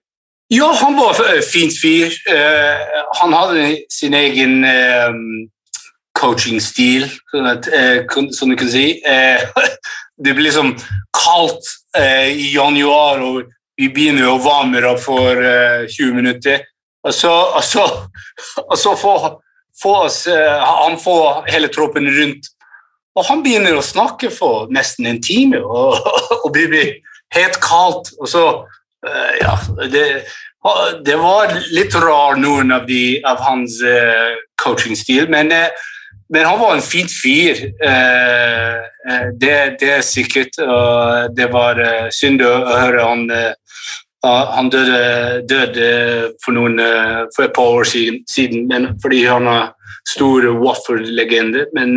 [0.53, 2.13] Ja, han var en fin fyr.
[2.29, 4.61] Uh, han hadde sin egen
[6.15, 7.09] coaching-stil,
[8.31, 8.85] som du kan si.
[10.17, 10.73] det blir liksom
[11.15, 15.39] kaldt i januar, og vi begynner å varme opp for
[15.91, 16.63] 20 minutter.
[17.05, 17.83] Og så, og så,
[18.69, 19.27] og så får,
[19.81, 22.51] får oss, han får hele troppen rundt
[23.15, 25.99] og han begynner å snakke for nesten en time, og,
[26.41, 26.97] og blir
[27.35, 28.11] helt kaldt.
[28.19, 29.57] Og så uh, Ja,
[29.91, 30.05] det,
[31.05, 35.91] det, var litt rar, noen av, de, av hans uh, coachingstil, men, uh,
[36.33, 37.59] men han var en fin fyr.
[39.37, 40.57] Det, det, er sikkert.
[40.63, 41.77] Og det var
[42.15, 43.27] synd å høre han
[44.25, 45.89] han døde, døde
[46.41, 46.81] for, noen,
[47.35, 49.67] for, et par år siden, men, fordi han er
[50.09, 51.67] stor Waffle-legende.
[51.77, 51.93] Men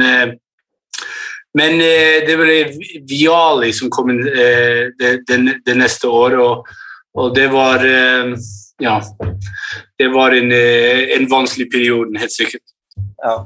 [1.57, 2.57] men eh, det ble
[3.09, 6.69] Viali som kom inn eh, det, det, det, neste år, og,
[7.19, 8.35] og det var eh,
[8.79, 9.01] Ja.
[9.99, 12.63] Det var en, eh, en, vanskelig periode, helt sikkert.
[13.25, 13.39] Ja.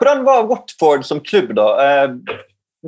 [0.00, 1.68] Hvordan var Watford som klubb, da?
[1.84, 2.36] Eh,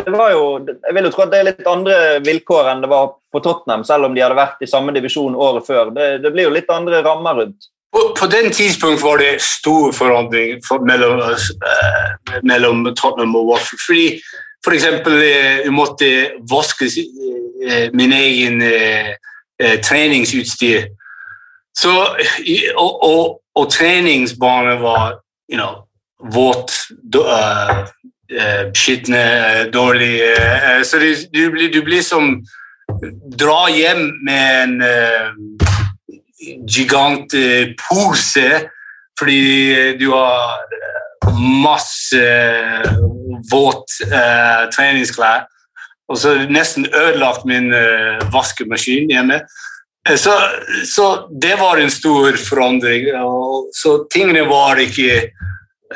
[0.03, 2.88] det var jo, jeg vil jo tro at det er litt andre vilkår enn det
[2.88, 5.92] var på Tottenham, selv om de hadde vært i samme divisjon året før.
[5.92, 7.68] Det, det blir jo litt andre rammer rundt.
[7.92, 13.85] På, den tidspunkt var det stor forandring for, mellom, uh, mellom Tottenham og Watford.
[13.85, 14.07] fordi
[14.62, 14.85] F.eks.
[14.85, 16.09] Eh, jeg måtte
[16.51, 19.14] vaske eh, min egen eh,
[19.83, 20.87] treningsutstyr.
[21.75, 21.92] Så,
[22.77, 25.18] og, og, og treningsbanen var
[25.51, 25.83] you know,
[26.23, 26.73] våt,
[27.17, 27.83] uh,
[28.75, 29.25] skitne,
[29.73, 30.99] dårlig uh, Så
[31.33, 32.39] du, blir, du, blir, som
[33.37, 35.33] Dra hjem med en uh,
[36.67, 37.35] gigant
[37.79, 38.47] pose
[39.19, 40.63] fordi du har
[41.39, 42.23] masse
[43.53, 45.47] våt uh, treningsklær.
[46.11, 49.43] Og så nesten ødelagt min uh, vaskemaskin hjemme.
[50.09, 50.35] Eh, så,
[50.85, 53.07] så, det var en stor forandring.
[53.73, 55.23] Så tingene var ikke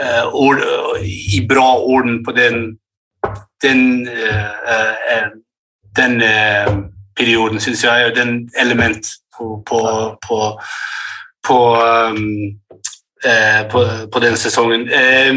[0.01, 0.63] eh, ord,
[1.05, 2.79] i bra orden på den,
[3.63, 5.29] den, eh, eh,
[5.97, 6.21] den
[7.17, 8.11] perioden, syns jeg.
[8.11, 9.07] Og den element
[9.37, 9.81] på, på,
[10.29, 10.61] på,
[11.47, 12.57] på um,
[13.25, 13.71] Eh,
[14.13, 14.89] på, den sesongen.
[14.89, 15.35] Eh,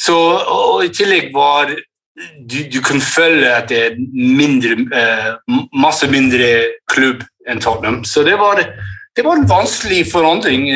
[0.00, 5.30] så, og I tillegg var du, du kan føle at det er mindre, eh,
[5.72, 6.50] masse mindre
[6.92, 8.02] klubb enn Tottenham.
[8.04, 8.60] Så det var,
[9.16, 10.68] det var en vanskelig forandring.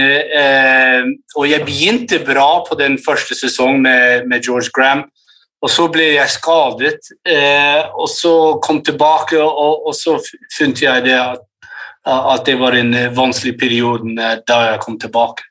[1.37, 3.83] og jeg begynte bra på den første sesongen
[4.29, 5.07] med, George Graham.
[5.65, 7.09] Og så ble jeg skadet,
[7.97, 10.19] og så kom tilbake, og, så
[10.53, 11.43] funnet jeg det at,
[12.07, 15.43] at, det var en vanskelig periode da jeg kom tilbake.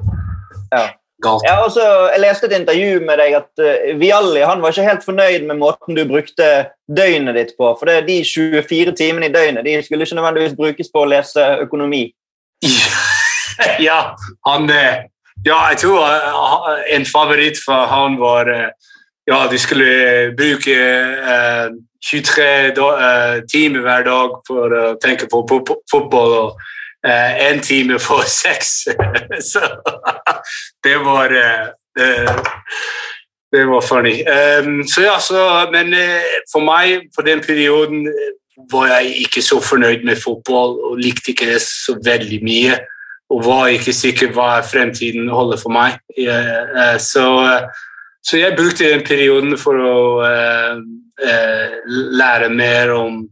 [0.71, 0.87] Ja.
[1.23, 1.41] Galt.
[1.47, 1.81] Ja, altså,
[2.13, 5.57] jeg leste et intervju med deg at uh, Vialli han var ikke helt fornøyd med
[5.57, 6.49] måten du brukte
[6.85, 7.71] døgnet ditt på.
[7.79, 11.47] For det, de 24 timene i døgnet de skulle ikke nødvendigvis brukes på å lese
[11.65, 12.03] økonomi.
[13.87, 13.99] ja,
[14.45, 15.05] han eh,
[15.45, 16.01] Ja, jeg tror
[16.93, 18.49] en favoritt for han var
[19.27, 20.77] Ja, de skulle bruke
[21.27, 21.67] uh,
[22.05, 22.45] 23
[22.77, 25.41] uh, timer hver dag for å tenke på
[25.91, 26.33] fotball.
[26.45, 26.76] og
[27.07, 28.87] én uh, time for seks.
[29.51, 29.61] så
[30.83, 32.43] det var uh,
[33.51, 34.23] det var funny.
[34.27, 35.95] Um, så ja, så, men
[36.51, 38.05] for meg på den perioden
[38.71, 42.75] var jeg ikke så fornøyd med fotball og likte ikke det så veldig mye.
[43.31, 45.97] Og var ikke sikker hva fremtiden holder for meg.
[46.99, 47.25] så,
[48.23, 49.97] så jeg brukte den perioden for å
[51.17, 51.69] Eh,
[52.13, 53.23] lære mer om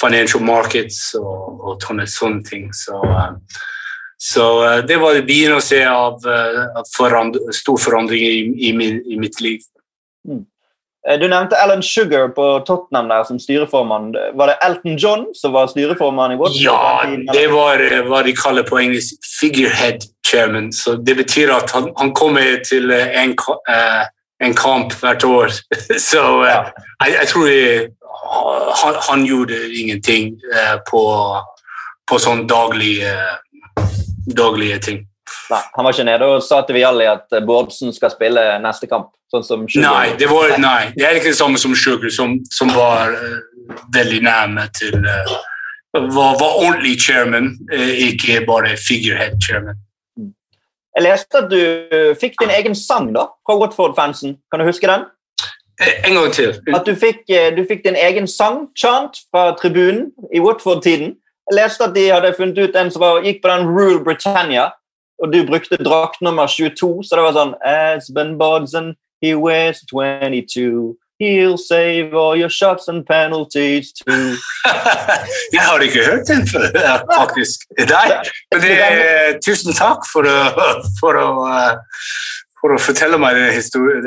[0.00, 2.68] financial markets og, og sånne ting.
[2.74, 3.32] Så, eh,
[4.18, 6.20] så, eh, det var begynnelsen av,
[6.76, 8.70] av forand stor forandring i, i,
[9.14, 9.60] i, mitt liv.
[10.28, 10.46] Mm.
[11.20, 14.10] Du nevnte Alan Sugar på Tottenham der som styreformann.
[14.36, 16.34] Var det Elton John som var styreformann?
[16.34, 16.60] i Watford?
[16.60, 17.80] Ja, det var
[18.10, 20.68] hva de kaller på engelsk figurehead chairman.
[20.72, 24.04] Så det betyr at han, han kommer til en, uh,
[24.44, 25.54] en kamp hvert år.
[26.10, 26.62] Så uh, ja.
[27.04, 27.90] jeg, jeg, tror jeg,
[28.84, 31.02] han, han, gjorde ingenting uh, på,
[32.08, 33.14] på sånn daglige,
[34.26, 35.04] daglige ting.
[35.48, 39.12] Nei, Han var ikke nede og sa til Vialli at Bårdsen skal spille neste kamp?
[39.32, 42.72] sånn som Nei, det, var, nei, det er ikke det samme som Sugar, som, som
[42.72, 45.34] var uh, veldig nærme til uh,
[45.92, 49.78] var, var, ordentlig chairman, uh, ikke bare figurehead chairman.
[50.98, 54.32] Jeg leste at du fikk din egen sang da, fra Watford-fansen.
[54.50, 55.04] Kan du huske den?
[55.78, 56.56] Eh, en gang til.
[56.74, 61.14] At du fikk, eh, du fikk din egen sang, chant, fra tribunen i Watford-tiden.
[61.50, 64.72] Jeg leste at de hadde funnet ut en som var, gikk på den Rule Britannia,
[65.22, 70.96] og du brukte drakt nummer 22, så det var sånn Aspen Bodson, he wears 22.
[71.18, 74.36] He'll save all your shots and penalties too.
[75.52, 76.70] jeg har ikke hørt den før,
[77.14, 77.64] faktisk.
[77.78, 78.20] Nei,
[78.52, 78.74] men det,
[79.42, 80.36] tusen takk for å,
[81.00, 81.28] for å,
[82.60, 83.50] for å fortelle meg den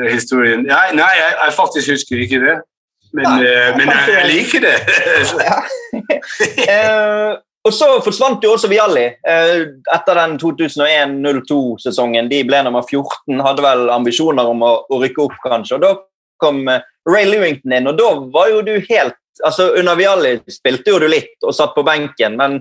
[0.08, 0.64] historien.
[0.64, 2.54] Nei, nei jeg, jeg, faktisk husker ikke det.
[3.12, 4.76] Men, ja, men jeg, jeg, liker det.
[6.72, 9.58] uh, og så forsvant jo også Vialli uh,
[9.98, 12.32] etter den 2001-02-sesongen.
[12.32, 15.76] De ble nummer 14, hadde vel ambisjoner om å, å rykke opp, kanskje.
[15.76, 15.92] og da
[16.42, 16.64] kom
[17.08, 21.08] Ray Lewington inn, og da var jo du helt altså Under Vialli spilte jo du
[21.10, 22.58] litt og satt på benken, men,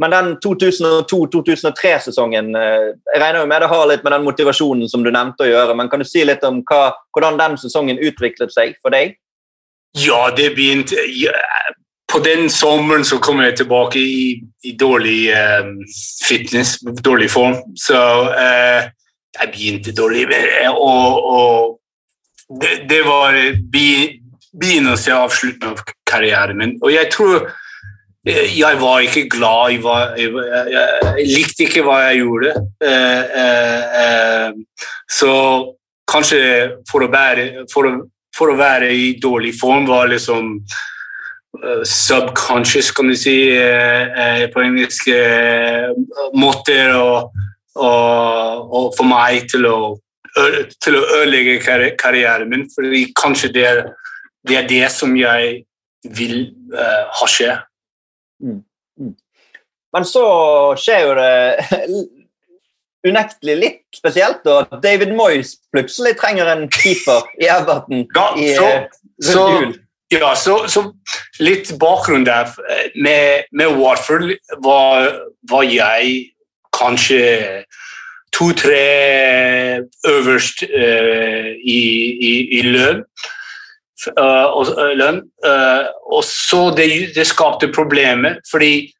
[0.00, 5.04] men den 2002-2003-sesongen eh, Jeg regner jo med det har litt med den motivasjonen som
[5.04, 6.82] du nevnte å gjøre, men kan du si litt om hva,
[7.14, 9.16] hvordan den sesongen utviklet seg for deg?
[9.96, 11.32] Ja, det begynte ja,
[12.12, 15.78] På den sommeren så kom jeg tilbake i, i dårlig um,
[16.24, 17.56] fitness, dårlig form.
[17.80, 18.84] Så uh,
[19.40, 20.26] jeg begynte dårlig.
[20.70, 21.80] Og, og
[22.48, 23.36] det, det var
[24.56, 26.76] begynnelsen av slutten av karrieren min.
[26.82, 27.48] Og jeg tror
[28.26, 32.54] jeg var ikke glad jeg, hva jeg, jeg, jeg, likte ikke hva jeg gjorde.
[32.82, 35.32] Eh, eh, eh, så
[36.10, 36.40] kanskje
[36.90, 38.00] for å, være, for, å,
[38.34, 43.34] for å, være, i dårlig form var liksom uh, subconscious, kan du si,
[44.52, 45.10] på engelsk,
[46.38, 47.08] måter å,
[47.76, 49.78] for meg til å
[50.82, 51.60] til å ødelegge
[51.98, 53.80] karrieren min, fordi kanskje det er
[54.46, 55.64] det, er det som jeg
[56.16, 56.36] vil
[56.74, 57.56] uh, ha skje.
[58.44, 58.60] Mm.
[59.00, 59.14] Mm.
[59.96, 60.26] Men så
[60.78, 61.32] skjer jo det
[63.10, 68.48] unektelig litt spesielt da, at David Moyes plutselig trenger en keeper i Everton ja, i,
[68.56, 68.70] så,
[69.22, 69.44] så,
[70.12, 70.84] ja, så, så,
[71.42, 72.50] litt bakgrunn der.
[72.94, 74.32] Med, med Watford
[74.64, 75.10] var,
[75.50, 76.16] var jeg
[76.76, 77.22] kanskje
[78.32, 81.80] to-tre øverst uh, i,
[82.30, 83.04] i, i, lønn.
[84.18, 84.66] Uh, og,
[85.46, 88.92] uh, og så det, det skapte problemer, fordi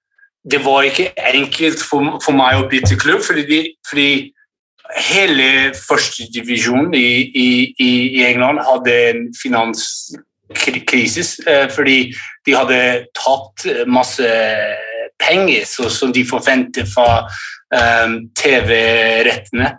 [0.51, 3.23] det var ikke enkelt for, for meg å bytte klubb.
[3.27, 4.33] fordi, fordi
[5.09, 11.25] hele førstedivisjonen i, i, i England hadde en finanskrise
[11.75, 12.15] fordi
[12.47, 14.29] de hadde tatt masse
[15.23, 17.27] penger så, som de forventer fra
[17.73, 19.73] um, TV-rettene.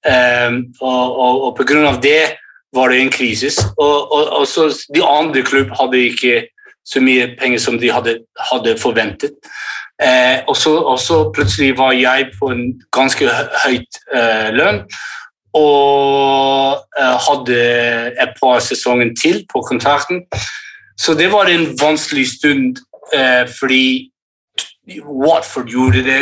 [0.00, 2.36] Um, og, og, og grunn av det
[2.76, 3.50] var det en krise.
[3.76, 6.40] Og, og, og, så de andre klubb hadde ikke
[6.86, 8.18] så mye penger som de hadde,
[8.50, 9.36] hadde forventet.
[10.02, 12.62] Eh, og, så, og, så, plutselig var jeg på en
[12.92, 13.26] ganske
[13.66, 14.78] høyt eh, lønn
[15.52, 17.58] og eh, hadde
[18.22, 20.22] et par sesonger til på kontrakten.
[20.96, 22.80] Så det var en vanskelig stund
[23.12, 24.09] eh, fordi
[24.98, 26.20] Watford gjorde det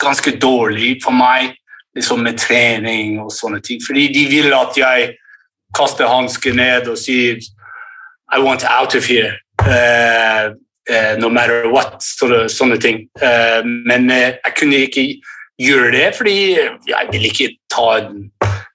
[0.00, 1.54] ganske dårlig for meg
[1.96, 3.80] liksom med trening og sånne ting.
[3.84, 5.14] Fordi de ville at jeg
[5.76, 7.40] kaster hansken ned og sier
[8.32, 9.32] I want out of here.
[9.60, 10.54] Uh,
[10.90, 12.02] uh, no matter what.
[12.04, 13.06] Sånne, sånne ting.
[13.22, 15.06] Uh, men jeg kunne ikke
[15.58, 16.36] gjøre det, fordi
[16.88, 18.04] jeg ville ikke ta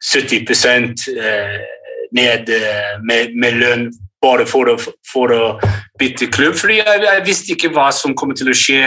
[0.03, 1.05] 70%
[2.13, 2.49] ned
[3.07, 3.85] med, med, lønn
[4.23, 4.77] bare for å,
[5.11, 5.41] for å
[5.99, 6.55] bytte klubb.
[6.59, 8.85] Fordi jeg, jeg visste ikke hva som kommer til å skje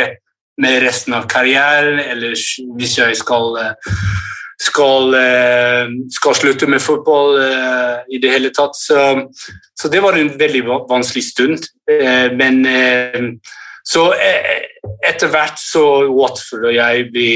[0.63, 2.33] med resten av karrieren, eller
[2.79, 3.99] hvis jeg skal, eh,
[4.61, 8.77] skal, eh, skal slutte med fotball eh, i det hele tatt.
[8.77, 9.29] Så,
[9.77, 11.69] så, det var en veldig vanskelig stund.
[12.37, 12.65] Men
[13.87, 14.09] så
[15.07, 17.29] etter hvert så Watford og jeg vi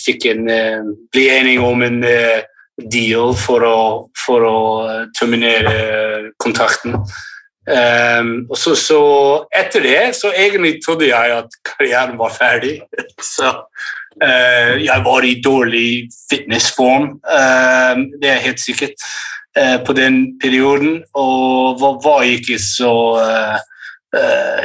[0.00, 0.46] fikk en,
[1.12, 1.98] ble enige om en
[2.76, 3.78] deal for å,
[4.26, 4.58] for å
[5.16, 6.98] terminere kontrakten.
[7.66, 8.98] Um, og så, så,
[9.50, 12.76] etter det så egentlig trodde jeg at karrieren var ferdig.
[13.36, 13.54] så
[14.22, 15.88] uh, jeg var i dårlig
[16.30, 18.94] fitnessform, uh, det er helt sikkert,
[19.58, 21.00] uh, på den perioden.
[21.14, 22.92] Og var, var ikke så
[23.24, 23.58] eh,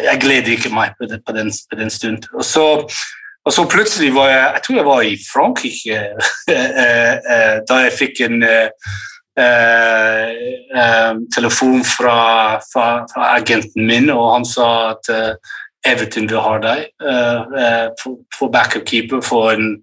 [0.06, 2.30] Jeg gledet ikke meg på, det, på, den, på den stund.
[2.34, 2.66] Og så,
[3.46, 6.02] og så, plutselig var jeg Jeg tror jeg var i Frankrike
[7.70, 8.44] da jeg fikk en
[9.40, 10.32] Eh,
[10.82, 15.54] eh, telefon fra, fra, fra, agenten min, og han sa at eh,
[15.88, 19.78] Everton vil ha deg eh, for, for backup-keeper for en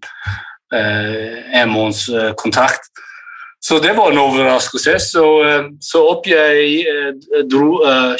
[0.69, 2.91] en måneds kontrakt.
[3.65, 4.99] Så det var en overraskelse.
[5.01, 5.23] Så,
[5.81, 6.83] så opp jeg
[7.49, 7.71] dro,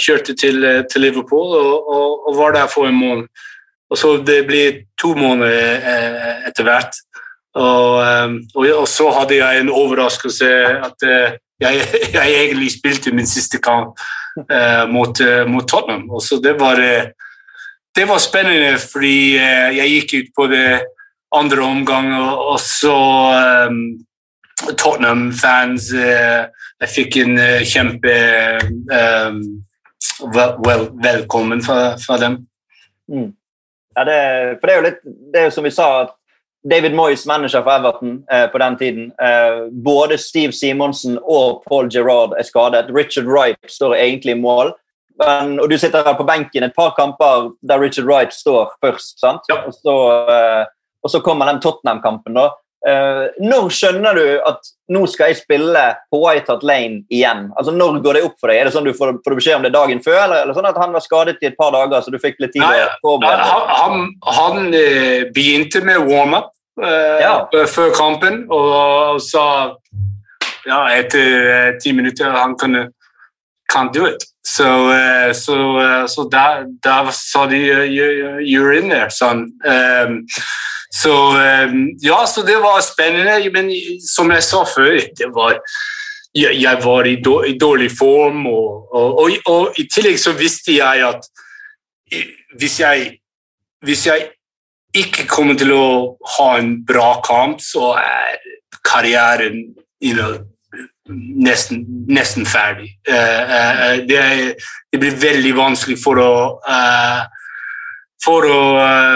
[0.01, 3.29] kjørte til, til Liverpool og, og, og, var der for en måned.
[3.89, 4.65] Og så det ble
[5.01, 6.99] to måneder etter hvert.
[7.59, 10.49] Og, ehm, og, og, så hadde jeg en overraskelse
[10.89, 11.81] at uh, jeg,
[12.19, 13.99] jeg, egentlig spilte min siste kamp
[14.39, 16.11] uh, mot, uh, mot, Tottenham.
[16.11, 16.79] Og så det var,
[17.97, 20.69] det var spennende, fordi jeg gikk ut på det
[21.35, 22.99] andre omgang, og, og så
[23.69, 23.81] um,
[24.59, 27.37] Tottenham-fans Jeg fikk en
[27.67, 28.15] kjempe
[28.91, 29.43] um,
[30.35, 32.41] vel, velkommen fra, fra dem.
[33.11, 33.33] Mm.
[33.97, 34.21] Ja, det,
[34.61, 36.15] for det er jo litt det er jo som vi sa, at
[36.69, 39.13] David Moyes, manager for Everton eh, på den tiden.
[39.23, 42.91] Eh, både Steve Simonsen og Paul Gerrard er skadet.
[42.95, 44.75] Richard Wright står egentlig i mål.
[45.19, 49.19] Men, og Du sitter her på benken et par kamper der Richard Wright står først.
[49.21, 49.47] sant?
[49.51, 49.63] Ja.
[49.67, 49.95] Og, så,
[50.31, 50.65] eh,
[51.03, 52.35] og, så, kommer den Tottenham-kampen.
[52.35, 52.51] da.
[52.87, 55.81] Eh, når skjønner du at nå skal jeg spille
[56.13, 57.49] på White Hart Lane igjen?
[57.59, 58.61] Altså, Når går det opp for deg?
[58.61, 60.69] Er det sånn du får, får du beskjed om det dagen før, eller, eller sånn
[60.71, 62.05] at han var skadet i et par dager?
[62.05, 64.07] så du fikk litt tid Nei, Han, han,
[64.39, 67.35] han uh, begynte med warm-up uh, ja.
[67.67, 69.75] før kampen og sa
[70.69, 72.89] ja, etter uh, ti minutter han kunne
[73.69, 74.23] can't do it.
[74.47, 75.59] Så, uh, så,
[76.09, 77.59] så da, da, sa de
[78.47, 79.51] you're in there, son.
[79.67, 80.23] Um,
[80.95, 81.15] så
[82.03, 83.51] ja, så det var spennende.
[83.53, 83.71] Men
[84.01, 85.59] som jeg sa før, det var
[86.35, 87.17] jeg var i,
[87.61, 91.29] dårlig form, og, og, og, og, i tillegg så visste jeg at
[92.59, 93.19] hvis jeg,
[93.85, 94.29] hvis jeg
[94.97, 95.89] ikke kommer til å
[96.37, 98.39] ha en bra kamp, så er
[98.85, 100.39] karrieren you know,
[101.09, 102.93] nesten, nesten, ferdig.
[103.09, 106.33] Uh, uh, det, blir veldig vanskelig for å
[108.25, 108.63] for å,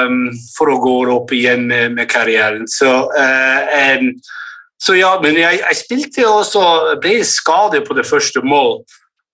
[0.06, 2.66] um, for å gå opp igjen med, med karrieren.
[2.70, 4.08] Så, um,
[4.82, 6.64] så, ja, men jeg, jeg spilte også
[7.02, 8.82] ble skadet på det første mål.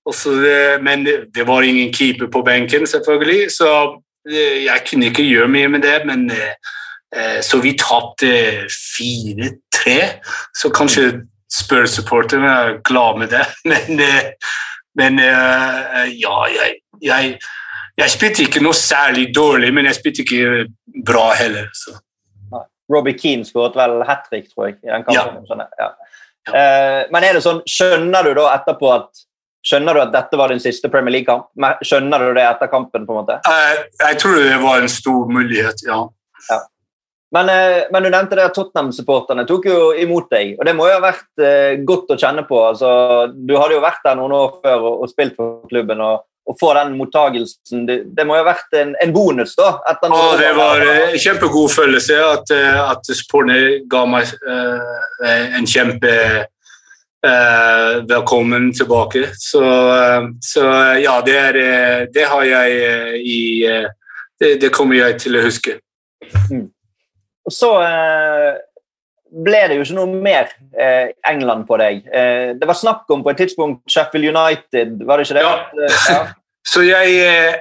[0.08, 3.50] Det, men det, var ingen keeper på benken, selvfølgelig.
[3.52, 6.74] Så uh, jeg kunne ikke gjøre mye med det, men uh,
[7.12, 8.32] eh, så vi tapte
[8.72, 9.98] 4-3.
[10.56, 11.10] Så kanskje
[11.52, 14.00] spør supporterne er glad med det, men,
[14.96, 15.16] men
[16.20, 17.38] ja, jeg, jeg,
[17.99, 21.70] jeg, spilte ikke noe særlig dårlig, men jeg spilte ikke bra heller.
[21.76, 21.96] Så.
[22.88, 24.78] Robbie Keane skåret vel hat trick, tror jeg.
[24.80, 25.42] i den kampen.
[25.42, 25.49] Ja.
[25.51, 25.88] Sånn, ja.
[26.49, 27.07] Ja.
[27.12, 29.26] men er det sånn, skjønner du da etterpå at
[29.68, 31.51] Skjønner du at dette var din siste Premier League-kamp?
[31.84, 33.05] Skjønner du det etter kampen?
[33.05, 33.38] på en måte?
[33.44, 35.99] Jeg, jeg tror det var en stor mulighet, ja.
[36.49, 36.59] ja.
[37.34, 40.55] Men, eh, men, du nevnte det at Tottenham-supporterne tok jo imot deg.
[40.57, 42.62] og Det må jo ha vært eh, godt å kjenne på.
[42.70, 42.90] Altså,
[43.34, 46.01] du hadde jo vært der noen år før og, og spilt for klubben.
[46.01, 47.84] og, å få den mottagelsen.
[47.88, 49.74] Det, det, må jo ha vært en, en bonus, da?
[49.84, 52.53] Ja, det var en kjempegod følelse at,
[52.84, 55.26] at sporene ga meg uh,
[55.59, 56.14] en kjempe
[57.26, 59.26] uh, velkommen tilbake.
[59.36, 60.64] Så, uh, så,
[61.03, 61.61] ja, det, er,
[62.14, 63.42] det har jeg i
[64.40, 65.76] det, det, kommer jeg til å huske.
[66.49, 66.68] Mm.
[67.49, 67.74] Og så
[69.28, 72.05] ble det jo ikke noe mer eh, England på deg.
[72.07, 75.44] Eh, det var snakk om på et tidspunkt Sheffield United, var det ikke det?
[75.44, 75.55] Ja.
[75.84, 76.22] Eh, ja.
[76.68, 77.54] Så jeg, eh,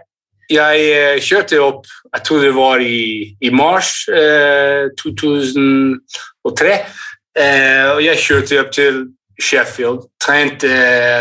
[0.51, 6.73] jeg, eh, kjørte opp Jeg tror det var i, i mars eh, 2003.
[7.37, 9.03] og jeg kjørte opp til
[9.37, 10.71] Sheffield, trente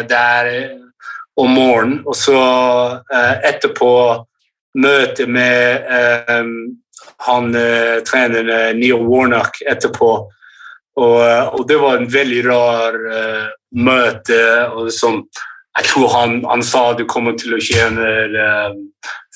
[0.09, 0.47] der
[1.37, 2.39] om morgenen, og så
[3.45, 3.91] etterpå
[4.81, 5.85] møte med
[7.27, 7.53] han
[8.09, 10.13] treneren Neil Warnock etterpå.
[10.97, 12.97] Og, eh, og, det var en veldig rar
[13.77, 14.41] møte.
[14.73, 15.27] og som
[15.77, 18.77] jeg tror han, han, sa du kommer til å tjene uh,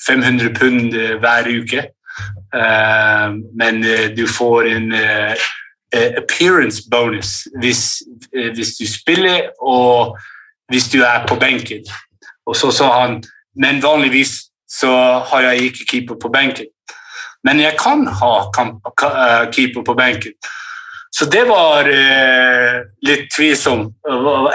[0.07, 1.85] 500 pund hver uke.
[2.51, 3.83] Uh, men
[4.17, 4.93] du får en
[5.91, 10.17] appearance bonus hvis, hvis, du spiller og
[10.71, 11.85] hvis du er på benken.
[12.47, 13.21] Og så sa han
[13.55, 14.37] men vanligvis
[14.71, 14.91] så
[15.27, 16.65] har jeg ikke keeper på benken.
[17.43, 18.33] Men jeg kan ha
[19.51, 20.33] keeper på benken.
[21.15, 23.97] Så det var eh, litt tvilsomt,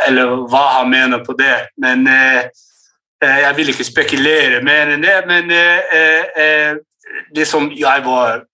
[0.09, 1.69] eller hva han mener på det.
[1.83, 2.49] Men eh,
[3.25, 5.17] eh, jeg vil ikke spekulere mer enn det.
[5.29, 6.79] Men eh,
[7.37, 8.45] liksom, jeg var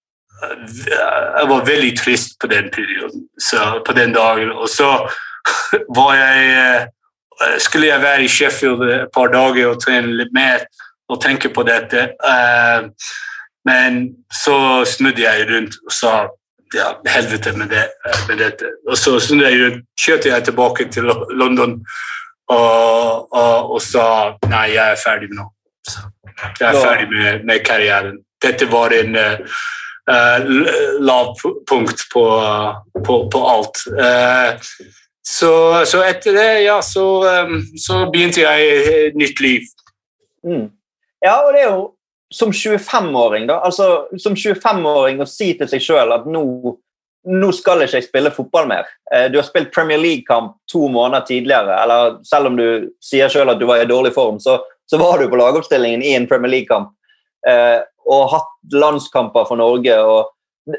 [0.42, 4.50] jeg var veldig trist på den perioden, så, på den dagen.
[4.50, 4.88] Og så
[5.98, 6.88] var jeg
[7.62, 10.66] skulle jeg være i Sheffield et par dager og trene litt mer
[11.10, 12.08] og tenke på dette.
[13.64, 14.02] men
[14.34, 16.14] så snudde jeg rundt og sa
[16.74, 17.84] ja, helvete med, det,
[18.28, 18.72] med dette.
[18.88, 21.80] Og så jeg, kjørte jeg tilbake til London
[22.52, 24.06] og, og, og, sa
[24.50, 25.46] nei, jeg er ferdig nå.
[26.58, 28.18] Jeg er ferdig med, med karrieren.
[28.42, 30.50] Dette var en uh,
[31.00, 32.26] lavpunkt på,
[33.06, 33.84] på, på alt.
[33.94, 34.58] Uh,
[35.22, 35.52] så,
[35.86, 37.06] så, etter det, ja, så,
[37.46, 39.68] um, så begynte jeg et nytt liv.
[40.42, 40.70] Mm.
[41.22, 41.84] Ja, og det er jo
[42.32, 46.42] som 25-åring da, altså som 25-åring å si til seg sjøl at nå,
[47.28, 48.88] nå, skal ikke jeg spille fotball mer.
[49.12, 51.76] Eh, du har spilt Premier League-kamp to måneder tidligere.
[51.82, 54.58] eller Selv om du sier sjøl at du var i dårlig form, så,
[54.88, 56.94] så var du på lagoppstillingen i en Premier League-kamp.
[57.48, 59.98] Eh, og hatt landskamper for Norge.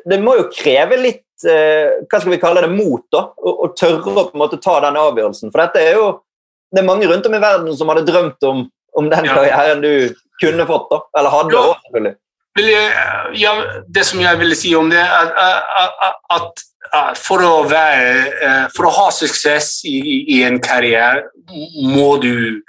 [0.10, 4.02] Det, må jo kreve litt eh, hva skal vi kalle det, mot da, å, tørre
[4.02, 5.54] å på en måte ta den avgjørelsen.
[5.54, 6.08] For dette er jo
[6.74, 8.64] det er mange rundt om i verden som hadde drømt om,
[8.98, 9.92] om den karrieren du
[10.42, 11.02] kunne fått, da?
[11.20, 12.20] Eller hadde òg, selvfølgelig.
[13.42, 13.54] ja,
[13.96, 16.06] det som jeg ville si om det, er at,
[16.38, 16.64] at
[17.18, 19.98] for å, være, eh, for å ha suksess i,
[20.36, 21.24] i, en karriere
[21.90, 22.62] må du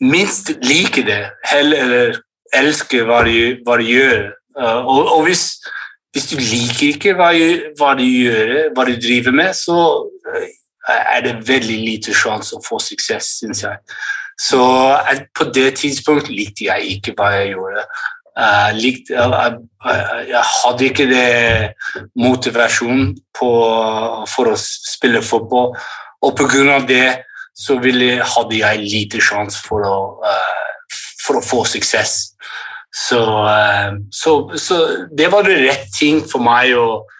[0.00, 1.22] minst like det,
[1.54, 2.18] eller
[2.56, 4.30] elske hva du, hva du gjør.
[4.58, 5.44] Eh, og, og hvis,
[6.14, 7.30] hvis, du liker ikke hva,
[7.78, 9.78] hva, du gjør, hva du driver med, så
[10.34, 10.48] eh,
[10.90, 13.78] er det veldig lite sjanse å få suksess, syns jeg.
[14.40, 14.62] Så
[15.36, 17.84] på det tidspunktet likte jeg ikke hva jeg gjorde.
[18.40, 19.56] Jeg, likte, jeg,
[20.30, 23.50] jeg hadde ikke det motivasjon på,
[24.30, 25.74] for å spille fotball.
[26.24, 26.78] Og pga.
[26.88, 27.08] det
[27.56, 29.84] så ville, hadde jeg lite sjanse for,
[31.26, 32.30] for, å få suksess.
[32.94, 33.20] Så,
[34.12, 34.78] så, så,
[35.18, 36.72] det var det rett ting for meg.
[36.78, 37.10] Og,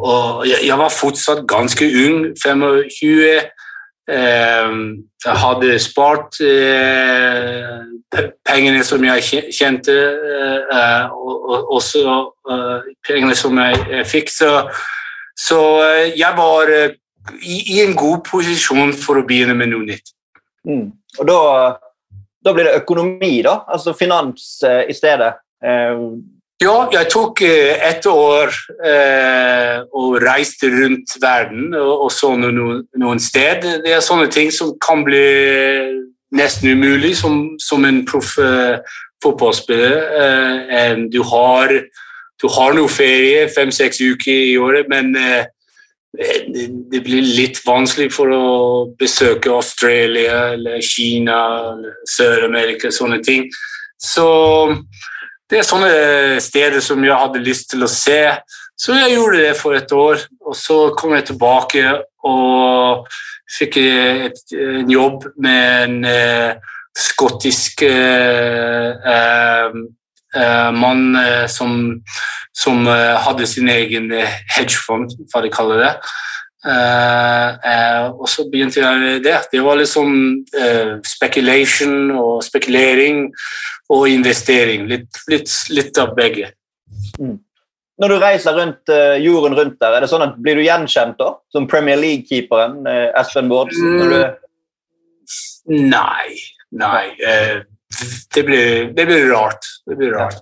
[0.00, 3.52] og jeg, jeg, var fortsatt ganske ung, 25.
[4.10, 7.84] Ehm, jeg hadde spart eh,
[8.44, 9.94] pengene som jeg kjente,
[10.76, 12.02] eh, og også
[12.52, 14.28] eh, pengene som jeg fikk.
[14.34, 15.62] Så,
[16.12, 16.74] jeg var
[17.40, 20.12] i en god posisjon for å begynne med noe nytt.
[20.68, 20.90] Mm.
[21.20, 21.40] Og da,
[22.44, 23.62] da, blir det økonomi, da?
[23.72, 25.32] Altså finans i stedet?
[26.62, 28.52] Ja, jeg tok eh, ett år
[28.86, 33.66] eh, og reiste rundt verden og, og så noen, noen sted.
[33.82, 35.24] Det er sånne ting som kan bli
[36.34, 38.78] nesten umulig som, som en proff eh,
[39.24, 39.98] fotballspiller.
[40.22, 41.74] Eh, du, har,
[42.42, 45.50] du, har, noe ferie, fem-seks uker i året, men eh,
[46.14, 48.44] det, blir litt vanskelig for å
[48.98, 51.40] besøke Australia eller Kina
[51.72, 53.48] eller Sør-Amerika, sånne ting.
[53.98, 54.28] Så
[55.50, 55.90] det er sånne
[56.42, 58.20] steder som jeg hadde lyst til å se.
[58.76, 61.84] Så jeg gjorde det for et år, og så kom jeg tilbake
[62.26, 63.04] og
[63.58, 71.04] fikk et, en jobb med en eh, skottisk eh, eh, mann
[71.46, 71.76] som,
[72.50, 74.10] som hadde sin egen
[74.56, 75.92] hedgefond, hva de kaller det.
[76.64, 79.36] Uh, og så begynte jeg det.
[79.52, 80.12] Det var liksom
[80.56, 83.26] uh, speculation og spekulering
[83.92, 84.86] og investering.
[84.88, 86.54] Litt, litt, litt av begge.
[87.20, 87.36] Mm.
[88.00, 91.20] Når du reiser rundt uh, jorden rundt der, er det sånn at blir du gjenkjent
[91.20, 91.34] da?
[91.52, 92.80] Som Premier League-keeperen
[93.20, 94.00] Espen Bårdsen?
[94.00, 95.84] Mm.
[95.92, 96.32] Nei.
[96.74, 97.04] Nei.
[98.34, 99.68] det, blir, det blir rart.
[99.84, 100.40] Det blir rart.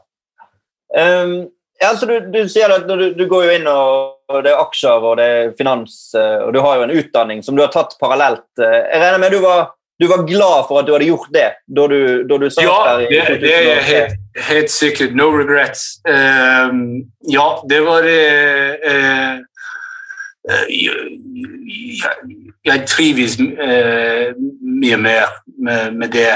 [0.93, 1.51] Um,
[1.83, 5.05] ja, altså du, du, sier at du, du, går jo inn og det er aksjer
[5.05, 8.47] og det er finans, og du har jo en utdanning som du har tatt parallelt.
[8.57, 9.72] Jeg regner med du var
[10.03, 12.78] du var glad for at du hadde gjort det da du, da du satt ja,
[12.87, 13.03] der?
[13.12, 14.16] Ja, det, det, er helt,
[14.49, 15.14] helt, sikkert.
[15.14, 16.01] No regrets.
[16.09, 19.37] Um, ja, det var uh, uh,
[20.72, 20.97] jeg,
[22.66, 24.35] jeg trives uh,
[24.83, 26.35] mye mer med, med det.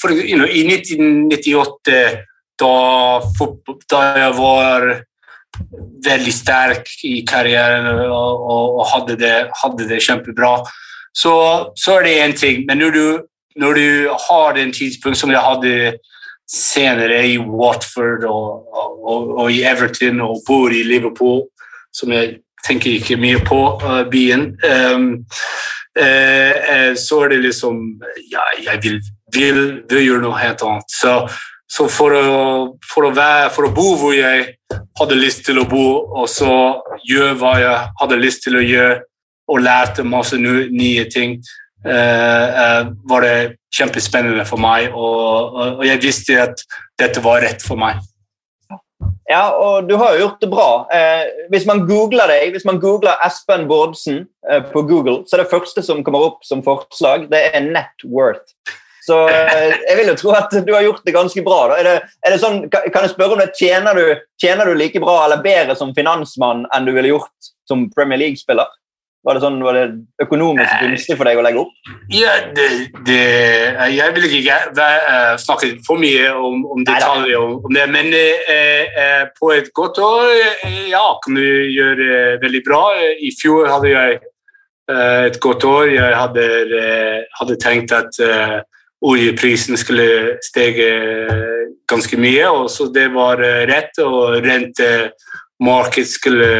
[0.00, 2.24] for you know, I 1998,
[2.58, 2.74] da,
[3.90, 4.88] da jeg var
[6.04, 8.44] veldig sterk i karrieren og,
[8.78, 9.32] og hadde, det,
[9.62, 10.58] hadde det kjempebra
[11.18, 11.34] så,
[11.76, 12.66] så er det én ting.
[12.66, 13.06] Men når du,
[13.56, 15.98] når du har den tidspunkt som jeg hadde
[16.48, 21.42] senere i Watford og, og, og, i Everton og bor i Liverpool,
[21.92, 25.10] som jeg tenker ikke mye på, uh, byen um,
[25.98, 27.78] uh, uh, Så er det liksom
[28.32, 29.00] Ja, jeg vil,
[29.34, 30.90] vil, vil gjøre noe helt annet.
[30.92, 31.20] Så,
[31.68, 32.40] så for, å,
[32.88, 34.46] for, å være, for, å, bo hvor jeg
[34.98, 36.50] hadde lyst til å bo, og så
[37.08, 39.00] gjøre hva jeg hadde lyst til å gjøre,
[39.48, 41.38] og lærte masse nye ting.
[41.88, 43.36] eh, var det
[43.72, 46.64] kjempespennende for meg, og, og, jeg visste at
[46.98, 48.00] dette var rett for meg.
[49.28, 50.68] Ja, og du har jo gjort det bra.
[50.92, 55.44] Eh, hvis man googler deg, hvis man googler Espen Bårdsen eh, på Google, så er
[55.44, 58.56] det første som kommer opp som forslag, det er net worth.
[59.08, 61.60] Så eh, jeg vil jo tro at du har gjort det ganske bra.
[61.78, 61.94] Er det,
[62.26, 65.44] er det sånn, kan jeg spørre om det, tjener du, tjener du like bra eller
[65.44, 68.68] bedre som finansmann enn du ville gjort som Premier League-spiller?
[69.26, 69.86] Var det, sånn, var det
[70.22, 71.88] økonomisk gunstig for deg å legge opp?
[72.14, 72.68] Ja, det,
[73.04, 73.18] det,
[73.90, 79.26] Jeg vil ikke uh, snakke for mye om, om detaljer om, om, det, men eh,
[79.36, 80.30] på et godt år
[80.88, 82.82] ja, kan du gjøre veldig bra.
[83.18, 84.20] I fjor hadde jeg
[84.88, 85.90] et godt år.
[85.92, 86.44] Jeg hadde,
[87.36, 88.16] hadde tenkt at
[89.04, 90.88] oljeprisen skulle stege
[91.88, 93.40] ganske mye, og så det var
[93.70, 93.98] rett.
[94.02, 96.50] Og rentemarkedet skulle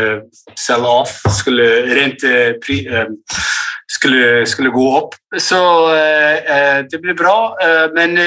[0.59, 1.67] sell off, skulle
[1.99, 3.11] rente eh,
[3.91, 5.19] skulle, skulle, gå opp.
[5.37, 5.61] Så
[5.97, 7.57] eh, eh, det blir bra.
[7.95, 8.19] men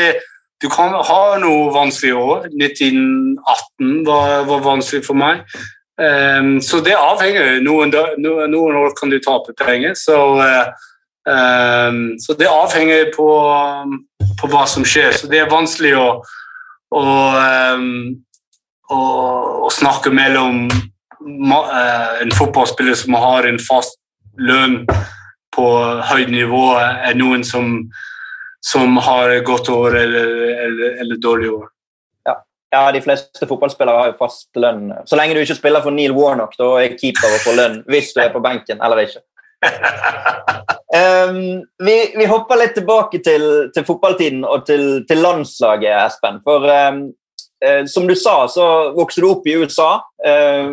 [0.62, 2.50] du kan ha noe vanskelig år.
[2.54, 5.42] 1918 var, var vanskelig for meg.
[6.02, 7.60] Um, så det avhenger.
[7.66, 9.96] Noen, noen, år kan du tape penger.
[9.98, 10.70] Så, uh,
[11.30, 13.30] um, så det avhenger på,
[14.40, 15.14] på, hva som skjer.
[15.18, 16.08] Så det er vanskelig å,
[16.96, 17.06] å
[17.76, 18.22] um,
[18.92, 24.00] å, snakke mellom eh, en fotballspiller som har en fast
[24.40, 24.84] lønn
[25.56, 25.68] på
[26.12, 27.74] høyt nivå, er noen som,
[28.64, 30.30] som har godt år eller,
[30.66, 31.66] eller, eller dårlig år.
[32.28, 32.38] Ja.
[32.72, 32.86] ja.
[32.96, 34.94] de fleste fotballspillere har jo fast lønn.
[35.06, 38.14] Så lenge du ikke spiller for Neil Warnock, da er keeper og får lønn hvis
[38.16, 39.24] du er på benken eller ikke.
[39.66, 41.42] Um,
[41.86, 46.40] vi, vi, hopper litt tilbake til, til fotballtiden og til, til, landslaget, Espen.
[46.46, 47.04] For um,
[47.66, 49.94] uh, som du sa, så vokste du opp i USA.
[50.26, 50.72] Eh,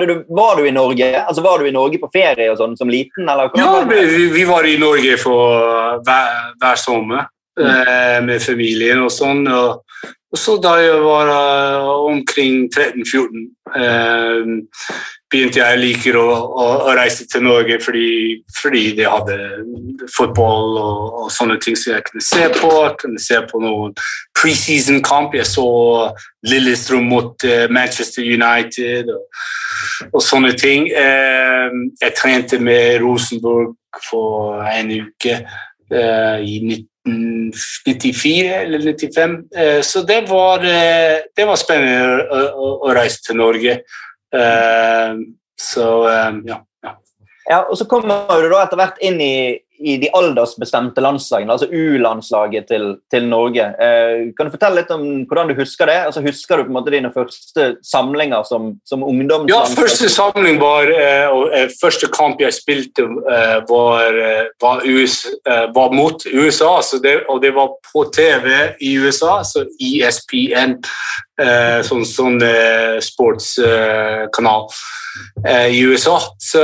[0.00, 2.88] du, var du i Norge Altså var du i Norge på ferie og sånn som
[2.88, 3.28] liten?
[3.28, 3.50] Eller?
[3.58, 7.26] Ja, vi, vi, var i Norge for hver, hver sommer
[7.60, 7.66] mm.
[7.66, 9.44] eh, med familien og sånn.
[9.50, 13.44] Og, og, så da jeg var uh, omkring 13-14
[13.78, 14.54] eh,
[15.32, 18.08] begynte jeg liker å, å, å, reise til Norge fordi,
[18.58, 19.38] fordi de hadde
[20.14, 22.70] fotball og, og, sånne ting som jeg kunne se på.
[22.84, 23.94] Jeg kunne se på noen
[24.38, 25.36] preseason-kamp.
[25.38, 25.66] Jeg så
[26.44, 29.22] Lillestrøm mot uh, Manchester United og,
[30.12, 30.90] og, sånne ting.
[30.92, 31.68] Uh,
[32.02, 36.58] jeg trente med Rosenborg for en uke uh, i
[37.04, 39.36] 1994 eller 95.
[39.84, 40.62] så det var,
[41.36, 43.74] det var spennende å, å reise til Norge.
[44.34, 45.20] Uh,
[45.60, 45.88] så
[46.44, 46.58] ja.
[46.82, 46.94] ja.
[47.44, 49.34] Ja, og Så kommer du da etter hvert inn i,
[49.78, 53.64] i de aldersbestemte landslagene, altså U-landslaget til, til, Norge.
[53.82, 55.96] Eh, kan du fortelle litt om hvordan du husker det?
[56.08, 59.48] Altså, husker du på en måte dine første samlinger som, som ungdom?
[59.50, 64.86] Ja, første samling var eh, og eh, første kamp jeg spilte, eh, var, eh, var,
[64.86, 66.76] US, eh, var, mot USA.
[67.02, 70.78] Det, og det var på TV i USA, så ESPN,
[71.84, 72.36] sånn, sånn
[73.02, 74.68] sportskanal.
[75.70, 76.16] I USA.
[76.42, 76.60] Så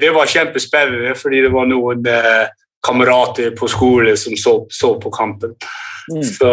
[0.00, 2.50] det var kjempespennende, fordi det var noen eh,
[2.82, 5.54] kamerater på skole som så, så på kampen.
[6.10, 6.22] Mm.
[6.26, 6.52] Så,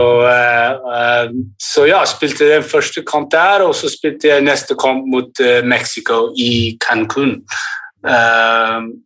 [1.58, 6.28] så, ja, spilte den første kamp der, og så spilte jeg neste kamp mot Mexico
[6.38, 7.40] i Cancún.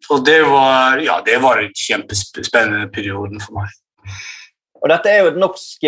[0.09, 3.71] og det var, ja, det var en kjempespennende periode for meg.
[4.83, 5.85] Og dette er jo norsk,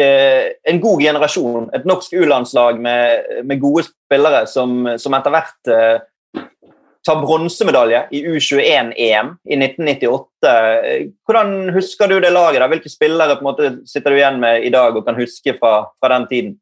[0.72, 5.74] en god generasjon, et norsk U-landslag med, med, gode spillere som, som etter hvert
[7.06, 10.54] ta bronsemedalje i U21-EM i 1998.
[11.28, 12.62] Hvordan husker du det laget?
[12.64, 12.70] da?
[12.72, 16.28] Hvilke spillere måte sitter du igjen med i dag og kan huske fra, fra den
[16.32, 16.56] tiden?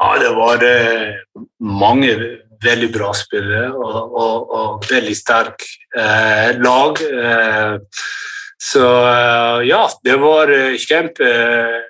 [0.00, 1.18] Ja, Det var eh,
[1.58, 2.14] mange
[2.64, 5.64] veldig bra spillere og, og, og veldig sterk
[5.96, 7.02] eh, lag.
[7.04, 7.76] Eh,
[8.60, 11.28] så eh, ja, det var eh, kjempe,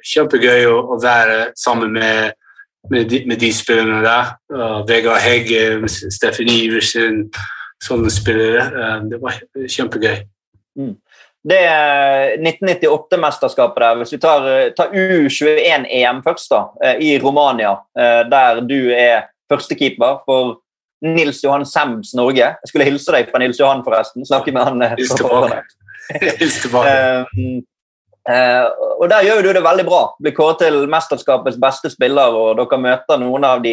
[0.06, 2.36] kjempegøy å, å være sammen med,
[2.90, 4.34] med, de, med de spillerne der.
[4.50, 7.26] Uh, Vegard Hegge, Steffen Iversen
[7.84, 8.66] sånne spillere.
[8.68, 10.22] Eh, det var kjempegøy.
[10.78, 10.94] Mm.
[11.50, 11.60] Det
[12.44, 18.92] 1998-mesterskapet der, hvis vi tar, tar U21-EM først, da, eh, i Romania, eh, der du
[18.92, 20.58] er førstekeeper for
[21.02, 22.44] Nils Johan Sems Norge.
[22.60, 24.26] Jeg skulle hilse deg fra Nils Johan, forresten.
[24.28, 24.84] Snakke med han.
[25.00, 25.62] Hils tilbake.
[26.20, 27.64] Hils tilbake.
[28.28, 28.68] Uh,
[29.00, 30.02] og Der gjør du det veldig bra.
[30.20, 33.72] Blir kåret til mesterskapets beste spiller, og dere møter noen av de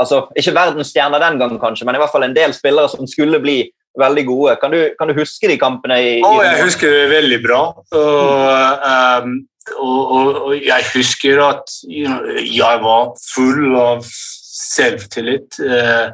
[0.00, 3.40] altså, Ikke verdensstjerner den gangen, kanskje, men i hvert fall en del spillere som skulle
[3.42, 3.58] bli
[4.00, 4.56] veldig gode.
[4.60, 5.98] Kan du, kan du huske de kampene?
[6.00, 7.60] i, oh, Jeg husker det veldig bra.
[7.96, 8.86] Og,
[9.24, 9.36] um,
[9.78, 16.12] og, og, og jeg husker at you know, jeg var full av selvtillit uh,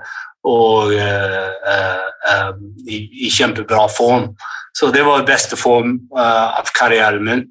[0.48, 2.52] og uh, uh,
[2.86, 4.32] i, i, kjempebra form.
[4.74, 7.42] Så det var beste form av karrieren min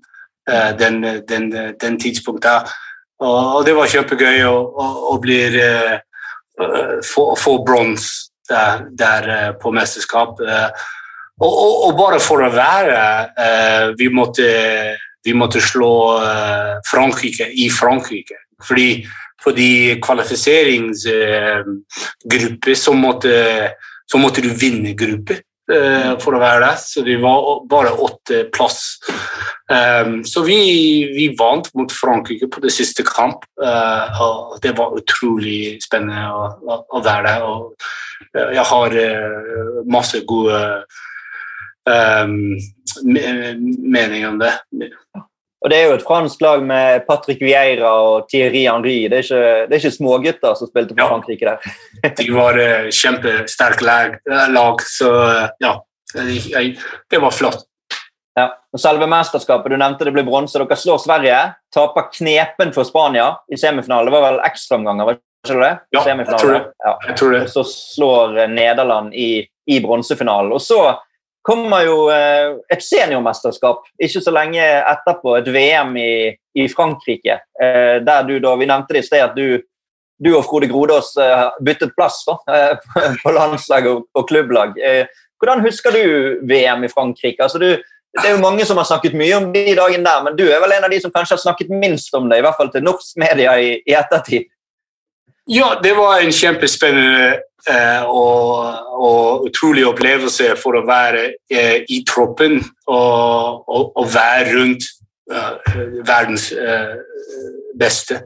[0.80, 2.72] den, den, den tidspunktet.
[3.22, 6.00] Og, det var kjempegøy å, å, å bli Eh,
[7.05, 10.39] få, få brons der, der, eh, på mesterskap.
[10.39, 10.70] Eh,
[11.41, 12.99] og, og, og, bare for å være
[13.97, 14.45] Vi måtte,
[15.26, 16.22] vi måtte slå
[16.86, 18.36] Frankrike i Frankrike.
[18.62, 19.07] Fordi
[19.41, 23.34] på de kvalifiseringsgrupper så måtte,
[24.05, 25.41] så måtte du vinne grupper.
[25.72, 26.80] Eh, for å være der.
[26.82, 28.99] Så vi var bare åtte plass.
[29.72, 30.57] Um, så vi,
[31.15, 33.45] vi, vant mot Frankrike på det siste kamp.
[33.61, 37.45] Uh, og det var utrolig spennende å, å, være der.
[37.47, 38.97] Og jeg har
[39.91, 40.59] masse gode
[43.01, 44.53] meninger om det.
[45.62, 48.95] Og Det er jo et fransk lag med Patrick Vieira og Thierry Henry.
[49.12, 51.09] Det er ikke, det er ikke smågutter som spilte for ja.
[51.12, 51.74] Frankrike der.
[52.18, 55.76] de var uh, kjempesterke lag, eh, lag, så uh, ja.
[56.12, 57.68] Det var flott.
[58.39, 58.47] Ja.
[58.74, 60.57] Og selve mesterskapet, du nevnte det ble bronse.
[60.57, 61.38] Dere slår Sverige.
[61.76, 64.09] Taper knepen for Spania i semifinalen.
[64.09, 65.72] Det var vel ekstraomganger, var ikke det?
[65.93, 66.64] Ja, jeg tror det.
[66.84, 66.95] Ja.
[67.07, 67.41] Jeg tror det.
[67.45, 69.30] Og så slår Nederland i,
[69.70, 70.51] i bronsefinalen.
[70.57, 70.82] Og så
[71.42, 76.14] kommer jo eh, et seniormesterskap ikke så lenge etterpå, et VM i,
[76.58, 77.39] i Frankrike.
[77.62, 79.62] Eh, der du da, Vi nevnte det i sted at du,
[80.22, 82.38] du og Frode Grodås eh, byttet plass da,
[83.24, 84.78] på landslag og, og klubblag.
[85.42, 87.42] Hvordan husker du VM i Frankrike?
[87.42, 87.72] Altså, du,
[88.20, 90.62] det er jo Mange som har snakket mye om de dagene der, men du er
[90.62, 92.86] vel en av de som kanskje har snakket minst om det, i hvert fall til
[92.86, 94.50] norsk media i, i ettertid?
[95.46, 102.04] Ja, det var en kjempespennende eh, og, og, utrolig opplevelse for å være eh, i
[102.08, 104.84] troppen og, og, og være rundt
[105.32, 105.54] uh,
[106.06, 106.54] verdens
[107.80, 108.22] beste.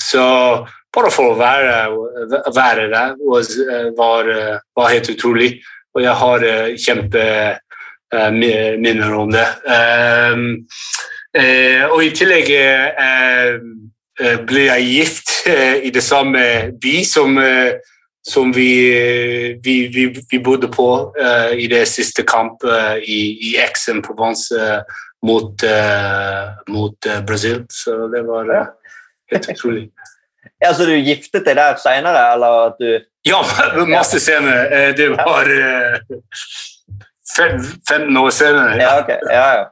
[0.00, 0.24] Så
[0.94, 1.88] bare for å være,
[2.54, 3.14] være der
[3.96, 4.24] var,
[4.76, 5.62] var, helt utrolig.
[5.96, 6.40] Og jeg har
[6.84, 9.48] kjempeminner om det.
[11.90, 12.48] og i tillegg
[13.10, 13.58] Eh,
[14.20, 16.42] ble jeg gift eh, i det samme
[16.80, 17.78] by som, eh,
[18.26, 18.72] som vi,
[19.64, 20.88] vi, vi, vi, bodde på
[21.56, 22.66] i det siste kamp
[23.00, 24.60] i, i Aix-en-Provence
[25.24, 25.64] mot,
[26.68, 27.64] mot Brasil.
[27.72, 28.52] Så det var
[29.32, 29.88] helt utrolig.
[30.60, 33.40] Ja, Så du giftet deg der seinere, eller at du Ja,
[33.88, 34.92] masse senere.
[34.96, 35.48] Det var
[37.88, 38.76] 15 år senere.
[38.76, 39.16] Ja, okay.
[39.32, 39.64] ja, ja.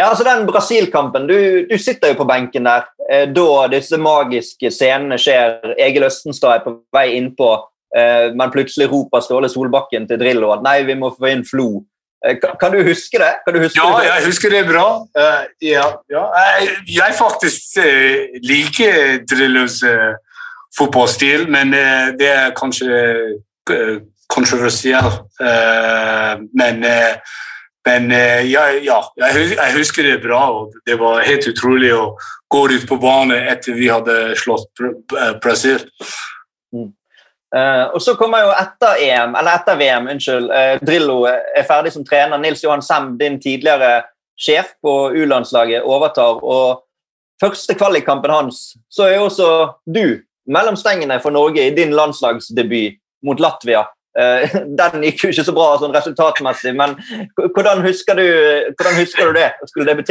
[0.00, 1.26] Ja, altså den Brasil-kampen.
[1.28, 5.74] Du, du, sitter jo på benken der eh, da disse magiske scenene skjer.
[5.82, 7.48] Egil Østenstad er på vei innpå,
[7.96, 11.82] eh, men plutselig roper Ståle Solbakken til Drillo at nei, vi må få inn Flo.
[12.26, 13.32] Eh, kan, du huske det?
[13.48, 14.86] Du huske ja, det jeg husker det bra.
[15.64, 16.24] Ja, ja.
[16.86, 17.80] Jeg, faktisk
[18.46, 19.80] liker Drillos
[20.78, 21.74] fotballstil, men
[22.20, 23.40] det er kanskje
[24.30, 25.26] kontroversielt.
[26.54, 26.84] men
[27.88, 30.40] men eh, ja, ja, jeg husker det bra.
[30.50, 32.14] og Det var helt utrolig å
[32.52, 35.80] gå ut på banen etter vi hadde slått eh, Brasil.
[36.74, 36.90] Mm.
[37.50, 41.90] Uh, og Så kommer jo etter EM, eller etter VM, unnskyld, uh, Drillo er ferdig
[41.96, 42.38] som trener.
[42.38, 44.04] Nils Johan Sem, din tidligere
[44.38, 46.44] sjef på U-landslaget, overtar.
[46.44, 46.84] og
[47.40, 49.48] Første kvalikkampen hans, så er jo også
[49.88, 50.20] du
[50.50, 53.86] mellom stengene for Norge i din landslagsdebut mot Latvia.
[54.18, 54.42] Uh,
[54.80, 56.96] den gikk jo ikke så bra sånn resultatmessig, men
[57.36, 58.26] hvordan husker du,
[58.74, 59.48] hvordan husker du det?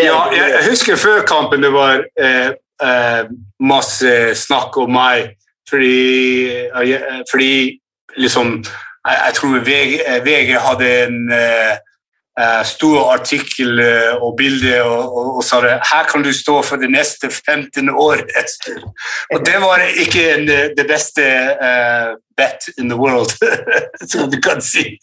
[0.05, 3.21] Ja, jeg husker før kampen det var eh, eh,
[3.59, 5.35] masse snakk om meg
[5.69, 6.47] fordi,
[7.29, 7.51] fordi
[8.17, 9.91] liksom jeg, jeg, tror VG,
[10.25, 11.75] VG hadde en uh,
[12.63, 16.81] stor artikkel uh, og bilder og, og, og, sa det her kan du stå for
[16.81, 18.31] det neste 15 året.
[19.33, 21.25] og det var ikke en, det beste
[21.59, 23.33] uh, bet in the world,
[24.11, 24.95] som du kan si.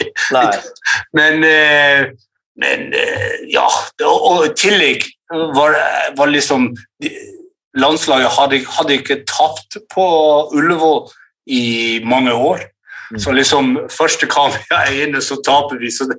[1.12, 1.44] men,
[2.56, 2.94] men
[3.52, 3.66] ja
[4.08, 5.04] Og i tillegg
[5.52, 5.76] var,
[6.16, 6.70] var liksom
[7.76, 10.06] Landslaget hadde, hadde ikke tapt på
[10.56, 11.10] Ullevål
[11.52, 12.64] i mange år.
[13.10, 13.18] Mm.
[13.18, 15.90] Så liksom første kamp jeg er inne, så taper vi.
[15.90, 16.18] Så det,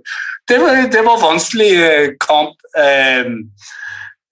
[0.49, 2.55] det, var, det var vanskelig eh, kamp.
[2.77, 3.25] Eh,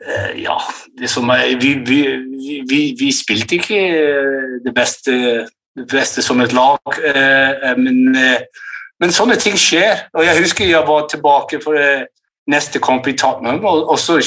[0.08, 0.58] eh, ja,
[1.00, 1.32] liksom
[1.62, 2.00] vi, vi,
[2.70, 5.14] vi, vi, spilte ikke eh, det beste,
[5.76, 8.68] det beste som et lag, eh, men, eh,
[9.00, 10.08] men, sånne ting skjer.
[10.14, 11.80] Og jeg husker jeg var tilbake for
[12.52, 14.20] neste kamp i Tottenham, og, og så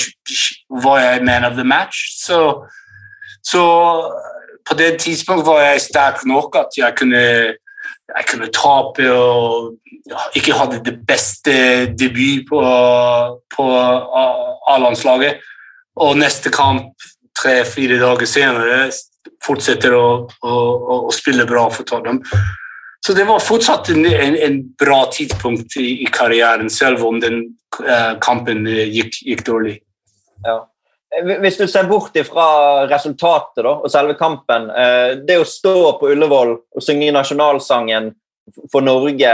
[0.83, 2.18] var jeg man of the match.
[2.18, 2.66] Så,
[3.47, 3.62] så
[4.68, 7.22] på det tidspunktet var jeg sterk nok at jeg kunne
[8.09, 9.74] jeg kunne tape og
[10.38, 11.54] ikke hadde det beste
[11.98, 12.62] debut på,
[13.56, 13.66] på
[14.72, 15.42] A-landslaget.
[15.98, 16.94] Og neste kamp
[17.38, 18.88] tre-fire dager senere
[19.44, 20.54] fortsetter å, å,
[20.96, 22.22] å, spille bra for Tottenham.
[23.04, 27.44] Så det var fortsatt en, en, en bra tidspunkt i, i, karrieren, selv om den
[27.82, 29.76] uh, kampen gikk, gikk dårlig.
[30.46, 30.62] Ja.
[31.09, 32.48] Hvis du ser bort fra
[32.90, 38.11] resultatet da, og selve kampen eh, Det å stå på Ullevål og synge nasjonalsangen
[38.72, 39.32] for Norge,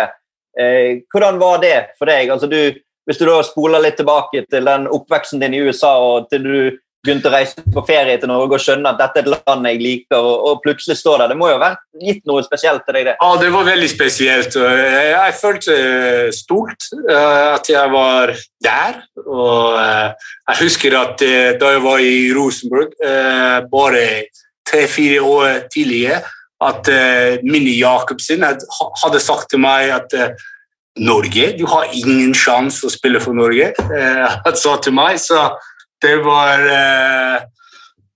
[0.58, 2.30] eh, hvordan var det for deg?
[2.30, 6.30] Altså du, hvis du da spoler litt tilbake til den oppveksten din i USA og
[6.30, 6.56] til du
[7.04, 9.80] begynte å reise på ferie til Norge og skjønne at dette er et land jeg
[9.82, 11.32] liker, og, og plutselig står der.
[11.32, 13.16] Det må jo ha vært gitt noe spesielt til deg, det?
[13.20, 14.56] Ja, det var veldig spesielt.
[14.56, 15.74] Jeg, følte
[16.34, 18.32] stolt uh, at jeg var
[18.64, 19.02] der.
[19.24, 22.96] Og uh, jeg husker at uh, da jeg var i Rosenborg,
[23.70, 24.06] bare
[24.64, 26.22] tre-fire år tidligere,
[26.64, 26.88] at
[27.44, 30.14] Minni Jacobsen hadde sagt til meg at
[31.04, 33.72] Norge, du har ingen sjanse å spille for Norge.
[34.46, 35.50] Han sa til meg, så
[36.04, 37.42] det var eh,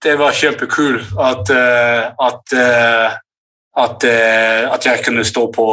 [0.02, 3.14] Det var kjempekult at, eh, at, eh,
[3.84, 4.04] at,
[4.74, 5.66] at, jeg kunne stå på,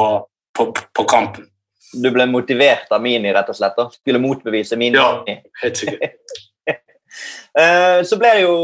[0.58, 1.46] på, på, kampen.
[1.94, 3.76] Du ble motivert av Mini, rett og slett?
[3.78, 3.86] da?
[3.94, 4.98] Skulle motbevise Mini?
[4.98, 5.22] Ja,
[5.62, 6.18] helt sikkert.
[8.10, 8.56] Så ble det jo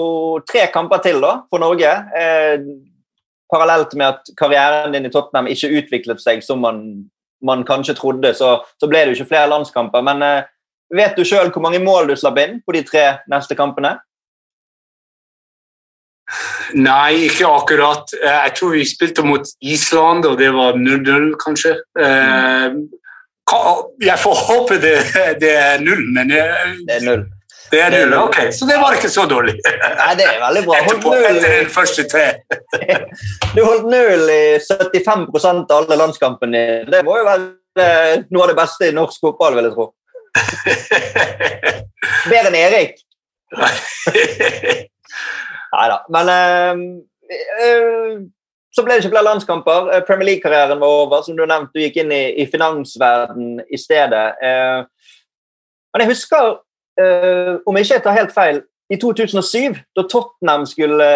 [0.49, 1.91] tre kamper til da, for Norge.
[3.54, 6.82] Parallelt med at karrieren din i Tottenham ikke utviklet seg som man,
[7.39, 10.04] man kanskje trodde, så, så, ble det jo ikke flere landskamper.
[10.10, 10.26] Men
[10.92, 13.96] Vet du sjøl hvor mange mål du slapp inn på de tre neste kampene?
[16.80, 18.14] Nei, ikke akkurat.
[18.16, 21.76] Eh, jeg tror vi spilte mot Island, og det var 0-0, kanskje.
[22.00, 22.82] Mm.
[24.00, 24.96] Jeg får håpe det,
[25.42, 27.26] det er null, men jeg, Det er null.
[27.72, 28.38] Det er null, ok.
[28.56, 29.56] Så det var ikke så dårlig.
[29.64, 30.80] Nei, det er veldig bra.
[30.80, 32.26] Etterpå, etter den første tre.
[33.56, 36.64] du holdt null i 75% av alle landskampene.
[36.92, 37.48] Det må jo være
[37.80, 39.88] eh, noe av det beste i norsk fotball, vil jeg tro.
[42.32, 43.02] Bedre enn Erik?
[45.72, 45.98] Nei da.
[46.12, 46.74] Men uh,
[47.66, 48.16] uh,
[48.72, 49.80] så ble det ikke flere landskamper.
[49.92, 51.24] Uh, Premier League-karrieren var over.
[51.26, 54.28] Som du nevnte, du gikk inn i, i finansverden i stedet.
[55.92, 56.44] men jeg husker,
[57.68, 58.62] om jeg ikke tar helt feil,
[58.92, 61.08] i 2007, da Tottenham skulle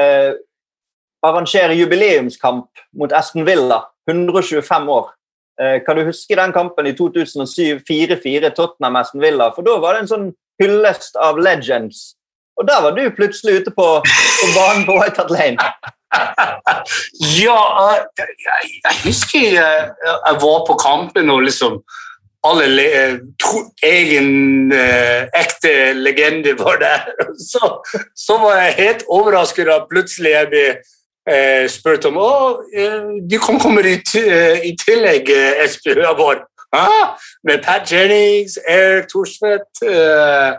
[1.26, 2.68] arrangere jubileumskamp
[3.00, 5.10] mot Aston Villa, 125 år.
[5.62, 9.52] Eh, kan du huske den kampen i 2007, 4-4 Tottenham-Aston Villa?
[9.56, 10.30] For da var det en sånn
[10.62, 12.14] hyllest av legends.
[12.60, 15.72] Og der var du plutselig ute på, på banen på White Hat Lane.
[17.44, 17.60] ja,
[18.20, 21.82] jeg, jeg husker jeg, jeg, var på kampen og liksom
[22.46, 22.90] alle le,
[23.42, 27.08] to, egen eh, ekte legende var der.
[27.52, 27.72] Så,
[28.16, 30.66] så var jeg helt overrasket da plutselig jeg ble
[31.30, 32.34] eh, spurte om å,
[32.76, 35.98] eh, de kan komme i, eh, i tillegg, eh, Espen.
[36.76, 37.10] Jeg?
[37.44, 40.58] Med Pat Jennings, Eric Thorsvedt eh,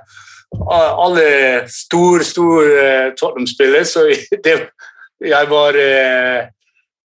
[0.70, 3.84] Alle stor, stor eh, Tottenham-spillere.
[3.84, 4.06] Så
[4.44, 4.54] det,
[5.20, 6.46] jeg var eh,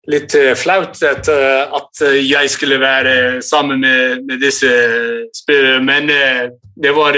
[0.07, 4.71] litt flaut at, at, jeg skulle være sammen med, med disse
[5.35, 6.09] spillerne, men
[6.81, 7.17] det var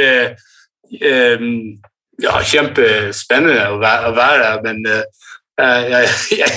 [0.92, 4.60] ja, kjempespennende å være her.
[4.66, 4.84] Men
[5.62, 6.08] jeg,
[6.42, 6.50] jeg,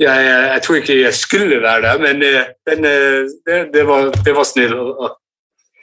[0.00, 4.10] jeg, jeg, tror ikke jeg skulle være der, men, eh, men eh, det, det, var,
[4.24, 4.74] det var snill.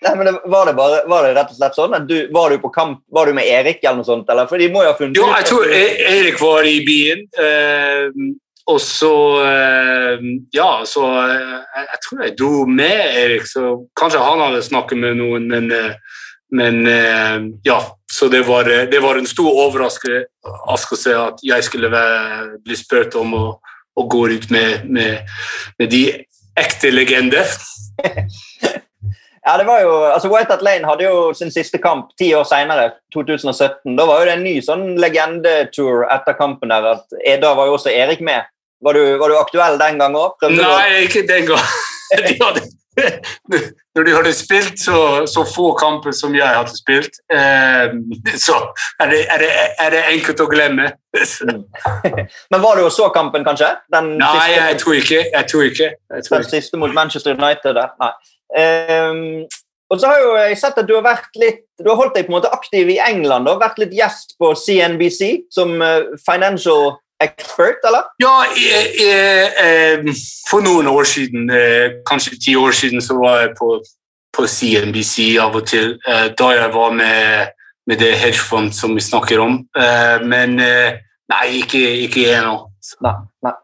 [0.01, 1.97] Nei, men var, det bare, var det rett og slett sånn?
[2.09, 4.29] Du, var du på kamp, var du med Erik eller noe sånt?
[4.33, 4.49] Eller?
[4.49, 7.27] For de må jo ha funnet Jo, jeg tror e- Erik var i byen.
[7.37, 8.07] Eh,
[8.71, 9.13] og så
[10.53, 15.47] Ja, så jeg, tror jeg dro med Erik, så kanskje han hadde snakket med noen,
[15.49, 15.73] men,
[16.55, 16.77] men
[17.65, 17.79] ja.
[18.21, 23.31] Så det var, det var en stor overraskelse at jeg skulle være, bli spurt om
[23.33, 23.45] å,
[23.97, 25.31] å gå ut med, med,
[25.81, 26.03] med de
[26.53, 27.49] ekte legender.
[29.41, 32.43] Ja, det var jo, altså White Hat Lane hadde jo sin siste kamp ti år
[32.45, 33.95] senere, 2017.
[33.97, 36.85] Da var jo det en ny sånn legendetour etter kampen der.
[36.91, 38.45] at eh, Da var jo også Erik med.
[38.85, 40.45] Var du, var du aktuell den gang òg?
[40.45, 41.73] Nei, ikke den gang.
[42.27, 42.67] De hadde,
[43.95, 44.97] når de hadde spilt så,
[45.29, 47.93] så, få kamper som jeg hadde spilt, eh,
[48.35, 48.57] så
[48.99, 50.91] er det, er, det, er det, enkelt å glemme.
[51.15, 51.63] Mm.
[52.51, 53.71] Men var det og så kampen, kanskje?
[53.93, 55.23] Den Nei, siste, jeg tror ikke.
[55.31, 55.89] Jeg tror ikke.
[55.95, 56.55] Jeg tror den ikke.
[56.59, 57.81] siste mot Manchester United?
[58.03, 58.13] Nei.
[58.51, 59.21] Um,
[59.91, 62.27] og så har jo jeg sett at du har vært litt, du har holdt deg
[62.27, 63.47] på en måte aktiv i England.
[63.47, 66.93] og vært litt gjest på CNBC som uh, financial
[67.23, 68.09] expert, eller?
[68.21, 70.11] Ja, jeg, jeg, eh,
[70.49, 73.71] for noen år siden, eh, kanskje ti år siden, så var jeg på,
[74.35, 75.97] på CNBC av og til.
[76.39, 77.55] Da jeg var med,
[77.87, 79.57] med det hedgefond som vi snakker om.
[80.23, 82.55] Men nei, ikke, ikke ennå.
[83.03, 83.57] Nei, nei.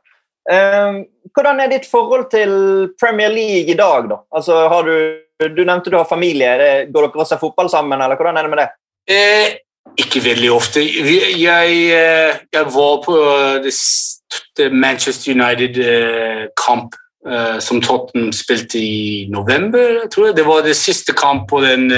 [0.48, 1.02] Um,
[1.36, 2.52] hvordan er ditt forhold til
[3.00, 4.22] Premier League i dag, da?
[4.32, 4.96] Altså, har du,
[5.44, 6.54] du nevnte du har familie.
[6.92, 8.68] Går dere og ser fotball sammen, eller hvordan er det med det?
[9.08, 9.58] Eh,
[9.98, 10.82] ikke veldig ofte.
[11.42, 13.16] Jeg, eh, jeg var på
[13.64, 13.74] det,
[14.58, 16.96] det Manchester United-kamp
[17.28, 19.80] eh, som Tottenham spilte i november.
[20.04, 21.92] jeg tror Det var det siste kamp på den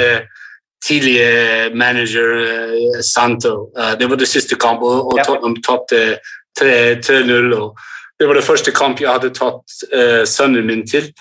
[0.86, 2.30] tidlige manager
[3.14, 3.72] Santo.
[4.00, 6.18] det var det siste kamp, og, Tottenham tapte
[6.60, 7.76] 3-0.
[8.20, 9.64] Det var det første kamp jeg hadde tatt
[10.30, 11.14] sønnen min til.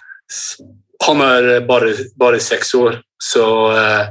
[1.07, 4.09] Han er bare, bare seks år, så, uh,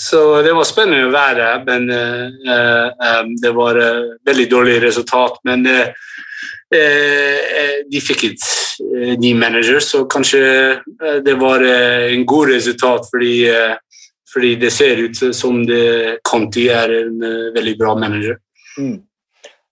[0.00, 1.48] så, det var spennende å være.
[1.66, 2.88] Men uh,
[3.20, 3.80] um, det var
[4.26, 5.40] veldig dårlig resultat.
[5.48, 5.66] Men
[6.72, 8.44] de fikk et
[9.20, 10.38] ny manager, så kanskje
[11.20, 13.34] det var en god resultat fordi,
[14.32, 17.20] fordi det ser ut som det Conti er en
[17.52, 18.40] veldig bra manager.
[18.80, 19.02] Mm.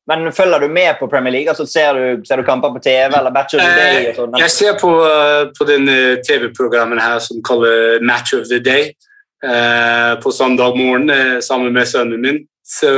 [0.09, 1.49] Men følger du med på Premier League?
[1.49, 4.09] Altså, ser, du, ser du kamper på TV eller Match of the Day?
[4.09, 4.39] og sånt?
[4.41, 5.87] Jeg ser på, uh, på den
[6.27, 8.93] TV-programmen her som kaller Match of the Day
[10.21, 11.09] på søndag morgen
[11.41, 12.43] sammen med sønnen min.
[12.67, 12.91] Så,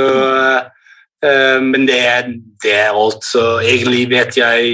[1.62, 2.32] men det er,
[2.64, 4.72] det er alt, så egentlig vet jeg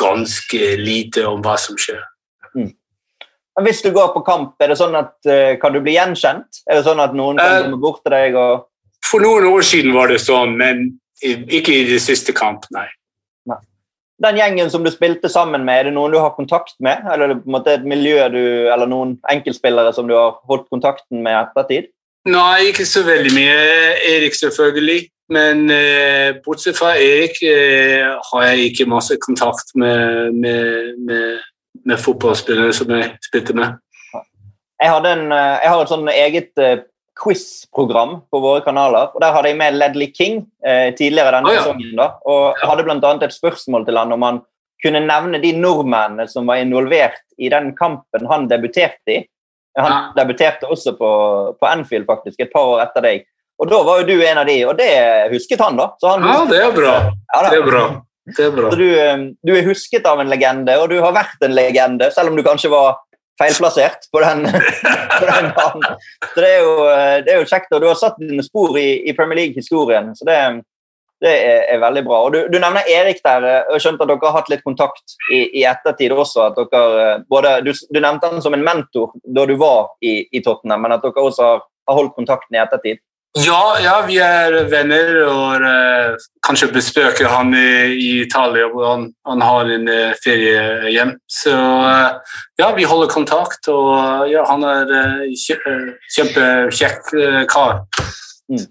[0.00, 2.00] ganske lite om hva som skjer.
[2.56, 2.70] Mm.
[3.66, 5.12] Hvis du går på kamp, er det sånn at,
[5.60, 6.62] kan du bli gjenkjent?
[6.64, 8.40] Er det sånn at noen kan komme bort til deg?
[8.40, 8.64] og...
[9.04, 10.86] For noen år siden var det sånn, men
[11.22, 12.88] ikke i de siste kamp, nei.
[14.22, 17.00] Den gjengen som du spilte sammen med, er det noen du har kontakt med?
[17.10, 20.68] Eller er på en måte et miljø du, eller noen enkeltspillere som du har holdt
[20.70, 21.88] kontakten med ettertid?
[22.30, 23.56] Nei, ikke så veldig mye.
[24.12, 25.08] Erik, selvfølgelig.
[25.32, 31.40] Men eh, bortsett fra Erik eh, har jeg ikke masse kontakt med, med, med,
[31.88, 33.74] med fotballspillere som jeg spilte med.
[34.82, 36.84] Jeg, en, eh, jeg har et sånn eget eh,
[37.18, 39.10] quiz-program på våre kanaler.
[39.14, 41.64] og Der hadde jeg med Ledley King eh, tidligere denne ah, ja.
[41.66, 41.92] sesongen.
[41.98, 42.70] da, og ja.
[42.70, 43.12] hadde bl.a.
[43.26, 44.40] et spørsmål til han om han
[44.82, 49.20] kunne nevne de nordmennene som var involvert i den kampen han debuterte i.
[49.78, 50.00] Han ja.
[50.16, 51.10] debuterte også på,
[51.60, 53.28] på Anfield faktisk, et par år etter deg.
[53.62, 54.90] Og Da var jo du en av de, og det
[55.30, 55.92] husket han, da.
[56.02, 56.96] Han ja, det er bra.
[57.46, 57.84] det er bra.
[58.36, 58.72] Det er bra.
[58.78, 62.32] Du, eh, du, er husket av en legende, og du har vært en legende, selv
[62.32, 62.98] om du kanskje var
[63.40, 64.44] feilplassert på den,
[65.20, 65.88] på den banen.
[66.32, 66.74] Så det er, jo,
[67.24, 70.12] det er, jo, kjekt, og du har satt dine spor i, i Premier League-historien.
[70.16, 70.38] så det,
[71.22, 72.20] det er, er, veldig bra.
[72.26, 73.44] Og du, du, nevner Erik der.
[73.68, 76.48] og Jeg skjønte at dere har hatt litt kontakt i, i ettertid også.
[76.50, 80.42] at dere, både, du, du, nevnte han som en mentor da du var i, i
[80.42, 83.02] Tottenham, men at dere også har, har holdt kontakten i ettertid.
[83.38, 89.06] Ja, ja, vi er venner og uh, kanskje besøker han i, i Italia, hvor han,
[89.24, 91.14] han, har en uh, feriehjem.
[91.32, 92.18] Så uh,
[92.60, 95.46] ja, vi holder kontakt, og ja, han er uh,
[96.12, 97.08] kjempekjekk
[97.48, 97.80] kar.
[98.52, 98.66] Mm.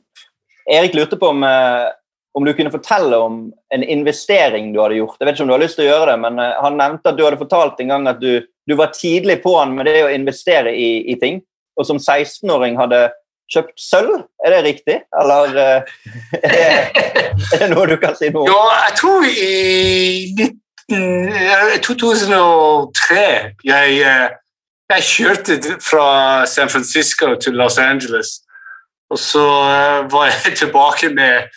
[0.78, 3.40] Erik lurte på om, om, du kunne fortelle om
[3.74, 5.18] en investering du hadde gjort.
[5.18, 7.18] Jeg vet ikke om du har lyst til å gjøre det, men Han nevnte at
[7.18, 10.14] du hadde fortalt en gang at du, du var tidlig på han med det å
[10.14, 11.42] investere i, i ting,
[11.82, 13.08] og som 16-åring hadde
[13.54, 14.24] kjøpt sølv.
[14.46, 15.82] Er det riktig, eller uh,
[16.44, 16.92] er,
[17.60, 18.50] det, noe du kan si noe om?
[18.52, 20.50] Ja, jeg tror i
[21.86, 23.18] 2003
[23.64, 24.30] jeg, eh,
[24.92, 26.08] jeg kjørte fra
[26.46, 28.28] San Francisco til Los Angeles.
[29.12, 29.46] Og så
[30.12, 31.48] var jeg tilbake med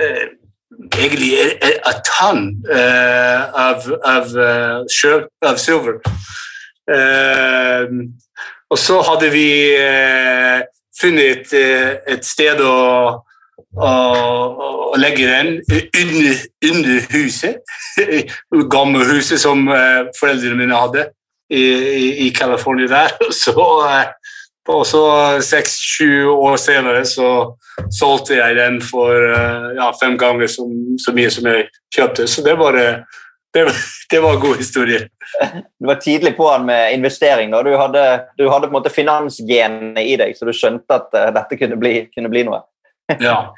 [0.00, 0.26] uh,
[0.98, 6.00] egentlig et tonn av, av, av, silver.
[8.70, 9.48] og så hadde vi
[11.00, 12.74] funnet et, eh, sted å,
[13.74, 13.90] å,
[14.92, 17.74] å legge den under, under huset.
[18.74, 21.08] Gamle huset som uh, foreldrene mine hadde
[21.50, 21.64] i,
[22.26, 23.16] i, California der.
[23.44, 24.06] Så, uh,
[24.64, 25.02] og så
[25.44, 27.26] seks-sju år senere så
[27.92, 29.12] solgte jeg den for
[29.76, 30.64] ja, fem ganger så,
[30.96, 32.24] så, mye som jeg kjøpte.
[32.24, 32.78] Så det var,
[33.54, 33.64] det,
[34.10, 35.08] det var en god historie.
[35.78, 37.54] Du var tidlig på han med investering.
[37.54, 38.04] og Du hadde,
[38.38, 41.94] du hadde på en måte finansgenene i deg, så du skjønte at dette kunne bli,
[42.14, 42.64] kunne bli noe.
[43.20, 43.38] ja.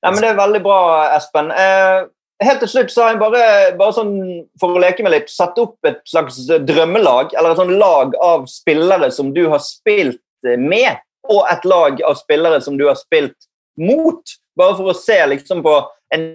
[0.00, 0.80] Nei, men Det er veldig bra,
[1.16, 1.50] Espen.
[1.52, 2.08] Uh,
[2.40, 3.44] helt til slutt så har jeg bare,
[3.76, 4.14] bare sånn,
[4.60, 8.46] for å leke med litt, satt opp et slags drømmelag, eller et sånn lag av
[8.50, 10.22] spillere som du har spilt
[10.56, 13.36] med, og et lag av spillere som du har spilt
[13.80, 14.36] mot.
[14.58, 15.76] Bare for å se liksom på
[16.16, 16.30] en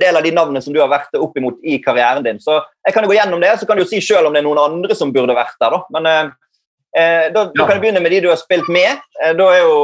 [0.00, 2.40] del av de navnene som du har vært opp imot i karrieren din.
[2.42, 4.42] Så jeg kan jo gå gjennom det, så kan du jo si sjøl om det
[4.42, 5.76] er noen andre som burde vært der.
[5.76, 5.80] da.
[5.96, 6.34] Men eh,
[6.96, 7.52] eh da, ja.
[7.54, 9.00] da, kan begynne med de du har spilt med.
[9.22, 9.78] Eh, da er jo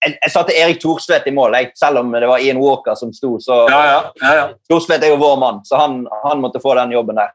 [0.00, 3.12] jeg, jeg satte Erik Thorstvedt i mål, jeg, selv om det var Ian Walker som
[3.12, 3.36] sto.
[3.42, 6.96] så ja, ja, ja, Thorstvedt er jo vår mann, så han, han måtte få den
[6.96, 7.34] jobben der.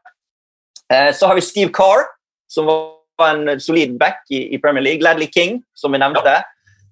[0.92, 2.04] Eh, så har vi Steve Carr,
[2.50, 5.00] som var en solid back i, i Premier League.
[5.00, 6.42] Gladley King, som vi nevnte.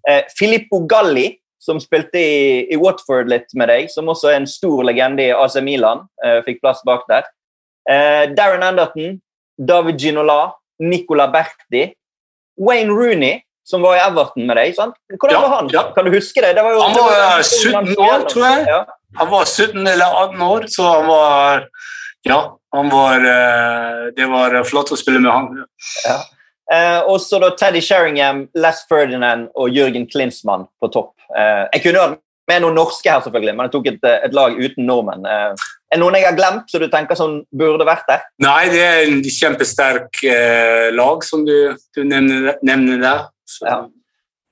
[0.08, 1.34] Eh, Filippo Galli,
[1.64, 5.32] som spilte i, i, Watford litt med deg, som også er en stor legende i
[5.32, 6.04] AC Milan.
[6.24, 7.26] Eh, fikk plass bak der.
[7.88, 9.18] Eh, Darren Anderton,
[9.56, 10.52] David Ginola,
[10.82, 11.86] Nicola Berti.
[12.60, 14.74] Wayne Rooney, som var i Everton med deg.
[14.76, 14.98] sant?
[15.16, 15.70] Hvordan ja, var han?
[15.72, 15.86] Ja.
[15.96, 16.52] Kan du huske det?
[16.58, 18.68] det var jo, han var, var 17 år, tror jeg.
[18.68, 18.84] Ja.
[19.18, 21.66] Han var 17 eller 18 år, så han var
[22.24, 22.38] Ja,
[22.74, 25.50] han var eh, Det var flott å spille med han.
[26.06, 26.18] Ja.
[26.72, 31.12] Eh, og så da Teddy Sheringham, Les Ferdinand og Jørgen Klinsmann på topp.
[31.36, 34.56] Eh, jeg kunne hatt med noen norske her, selvfølgelig, men jeg tok et, et lag
[34.56, 35.26] uten nordmenn.
[35.28, 38.24] Eh, er det noen jeg har glemt som du tenker som burde vært der?
[38.44, 41.56] Nei, det er en kjempesterk eh, lag som du,
[41.96, 43.26] du nevner, nevner der.
[43.64, 43.78] Ja.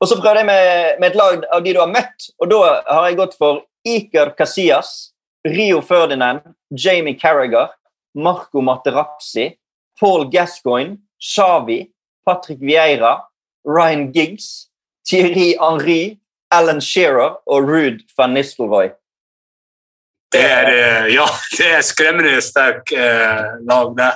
[0.02, 2.62] Og så prøvde jeg med, med, et lag av de du har møtt, og da
[2.88, 5.12] har jeg gått for Iker Casillas,
[5.46, 7.72] Rio Ferdinand, Jamie Carragher
[8.14, 9.52] Marco Materazzi,
[9.98, 11.86] Paul Gascoigne, Shawi,
[12.24, 13.20] Patrick Vieira,
[13.64, 14.68] Ryan Giggs,
[15.08, 16.18] Thierry Henry,
[16.54, 18.92] Alan Shearer og Rude van Nistelrooy.
[20.32, 21.26] Det er, eh, ja,
[21.58, 24.12] det er skremmende sterk eh, lag, det.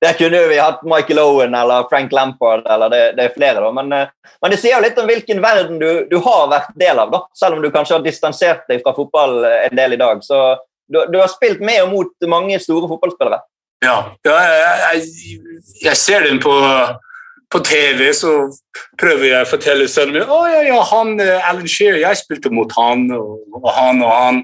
[0.00, 3.60] Der kunne vi hatt Michael Owen eller Frank Lampard, eller det, det er flere.
[3.60, 4.08] da, men, eh,
[4.42, 7.20] men, det sier jo litt om hvilken verden du, du, har vært del av, da,
[7.36, 10.24] selv om du kanskje har distansert deg fra fotball eh, en del i dag.
[10.24, 10.40] Så
[10.88, 13.42] du, du har spilt med og mot mange store fotballspillere.
[13.84, 16.56] Ja, ja jeg, jeg, jeg ser den på
[17.50, 18.32] på TV så
[19.00, 22.52] prøver jeg å fortelle sønnen min å ja, ja, han, eh, Alan Shearer, jeg spilte
[22.54, 24.38] mot han og, og han og han.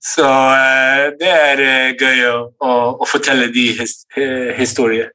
[0.00, 3.98] Så uh, det er uh, gøy å, å, å, fortelle de his,
[4.56, 5.12] historier.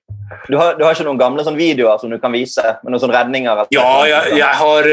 [0.48, 2.64] Du har, du har, ikke noen gamle sånn videoer som du kan vise?
[2.84, 3.66] med noen sånne redninger?
[3.74, 4.92] Ja, jeg, jeg, har,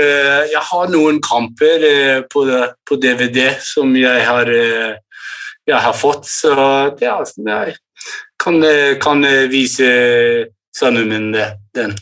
[0.48, 1.86] jeg, har, noen kamper
[2.32, 2.46] på,
[2.88, 4.50] på, DVD som jeg har,
[5.68, 6.26] jeg har fått.
[6.32, 6.56] Så
[6.98, 7.78] det, altså, jeg
[8.40, 8.58] kan,
[9.04, 9.94] kan vise
[10.74, 11.32] sønnen min
[11.76, 11.98] den.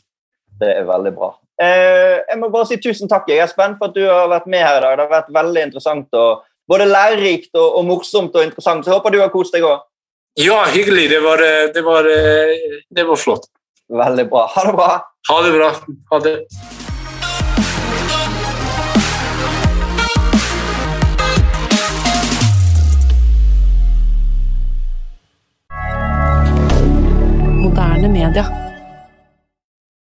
[0.61, 1.35] Det er veldig bra.
[1.57, 4.79] Eh, jeg må bare si tusen takk Espen, for at du har vært med her
[4.79, 4.97] i dag.
[4.97, 8.85] Det har vært veldig interessant og både lærerikt og, og morsomt og interessant.
[8.85, 9.85] Så jeg håper du har kost deg òg.
[10.37, 11.09] Ja, hyggelig.
[11.15, 13.49] Det var, eh, det, var, eh, det var flott.
[13.89, 14.47] Veldig bra.
[14.53, 14.91] Ha det bra.
[15.31, 15.71] Ha det bra.
[16.11, 16.37] Ha det.
[27.65, 28.65] Moderne media.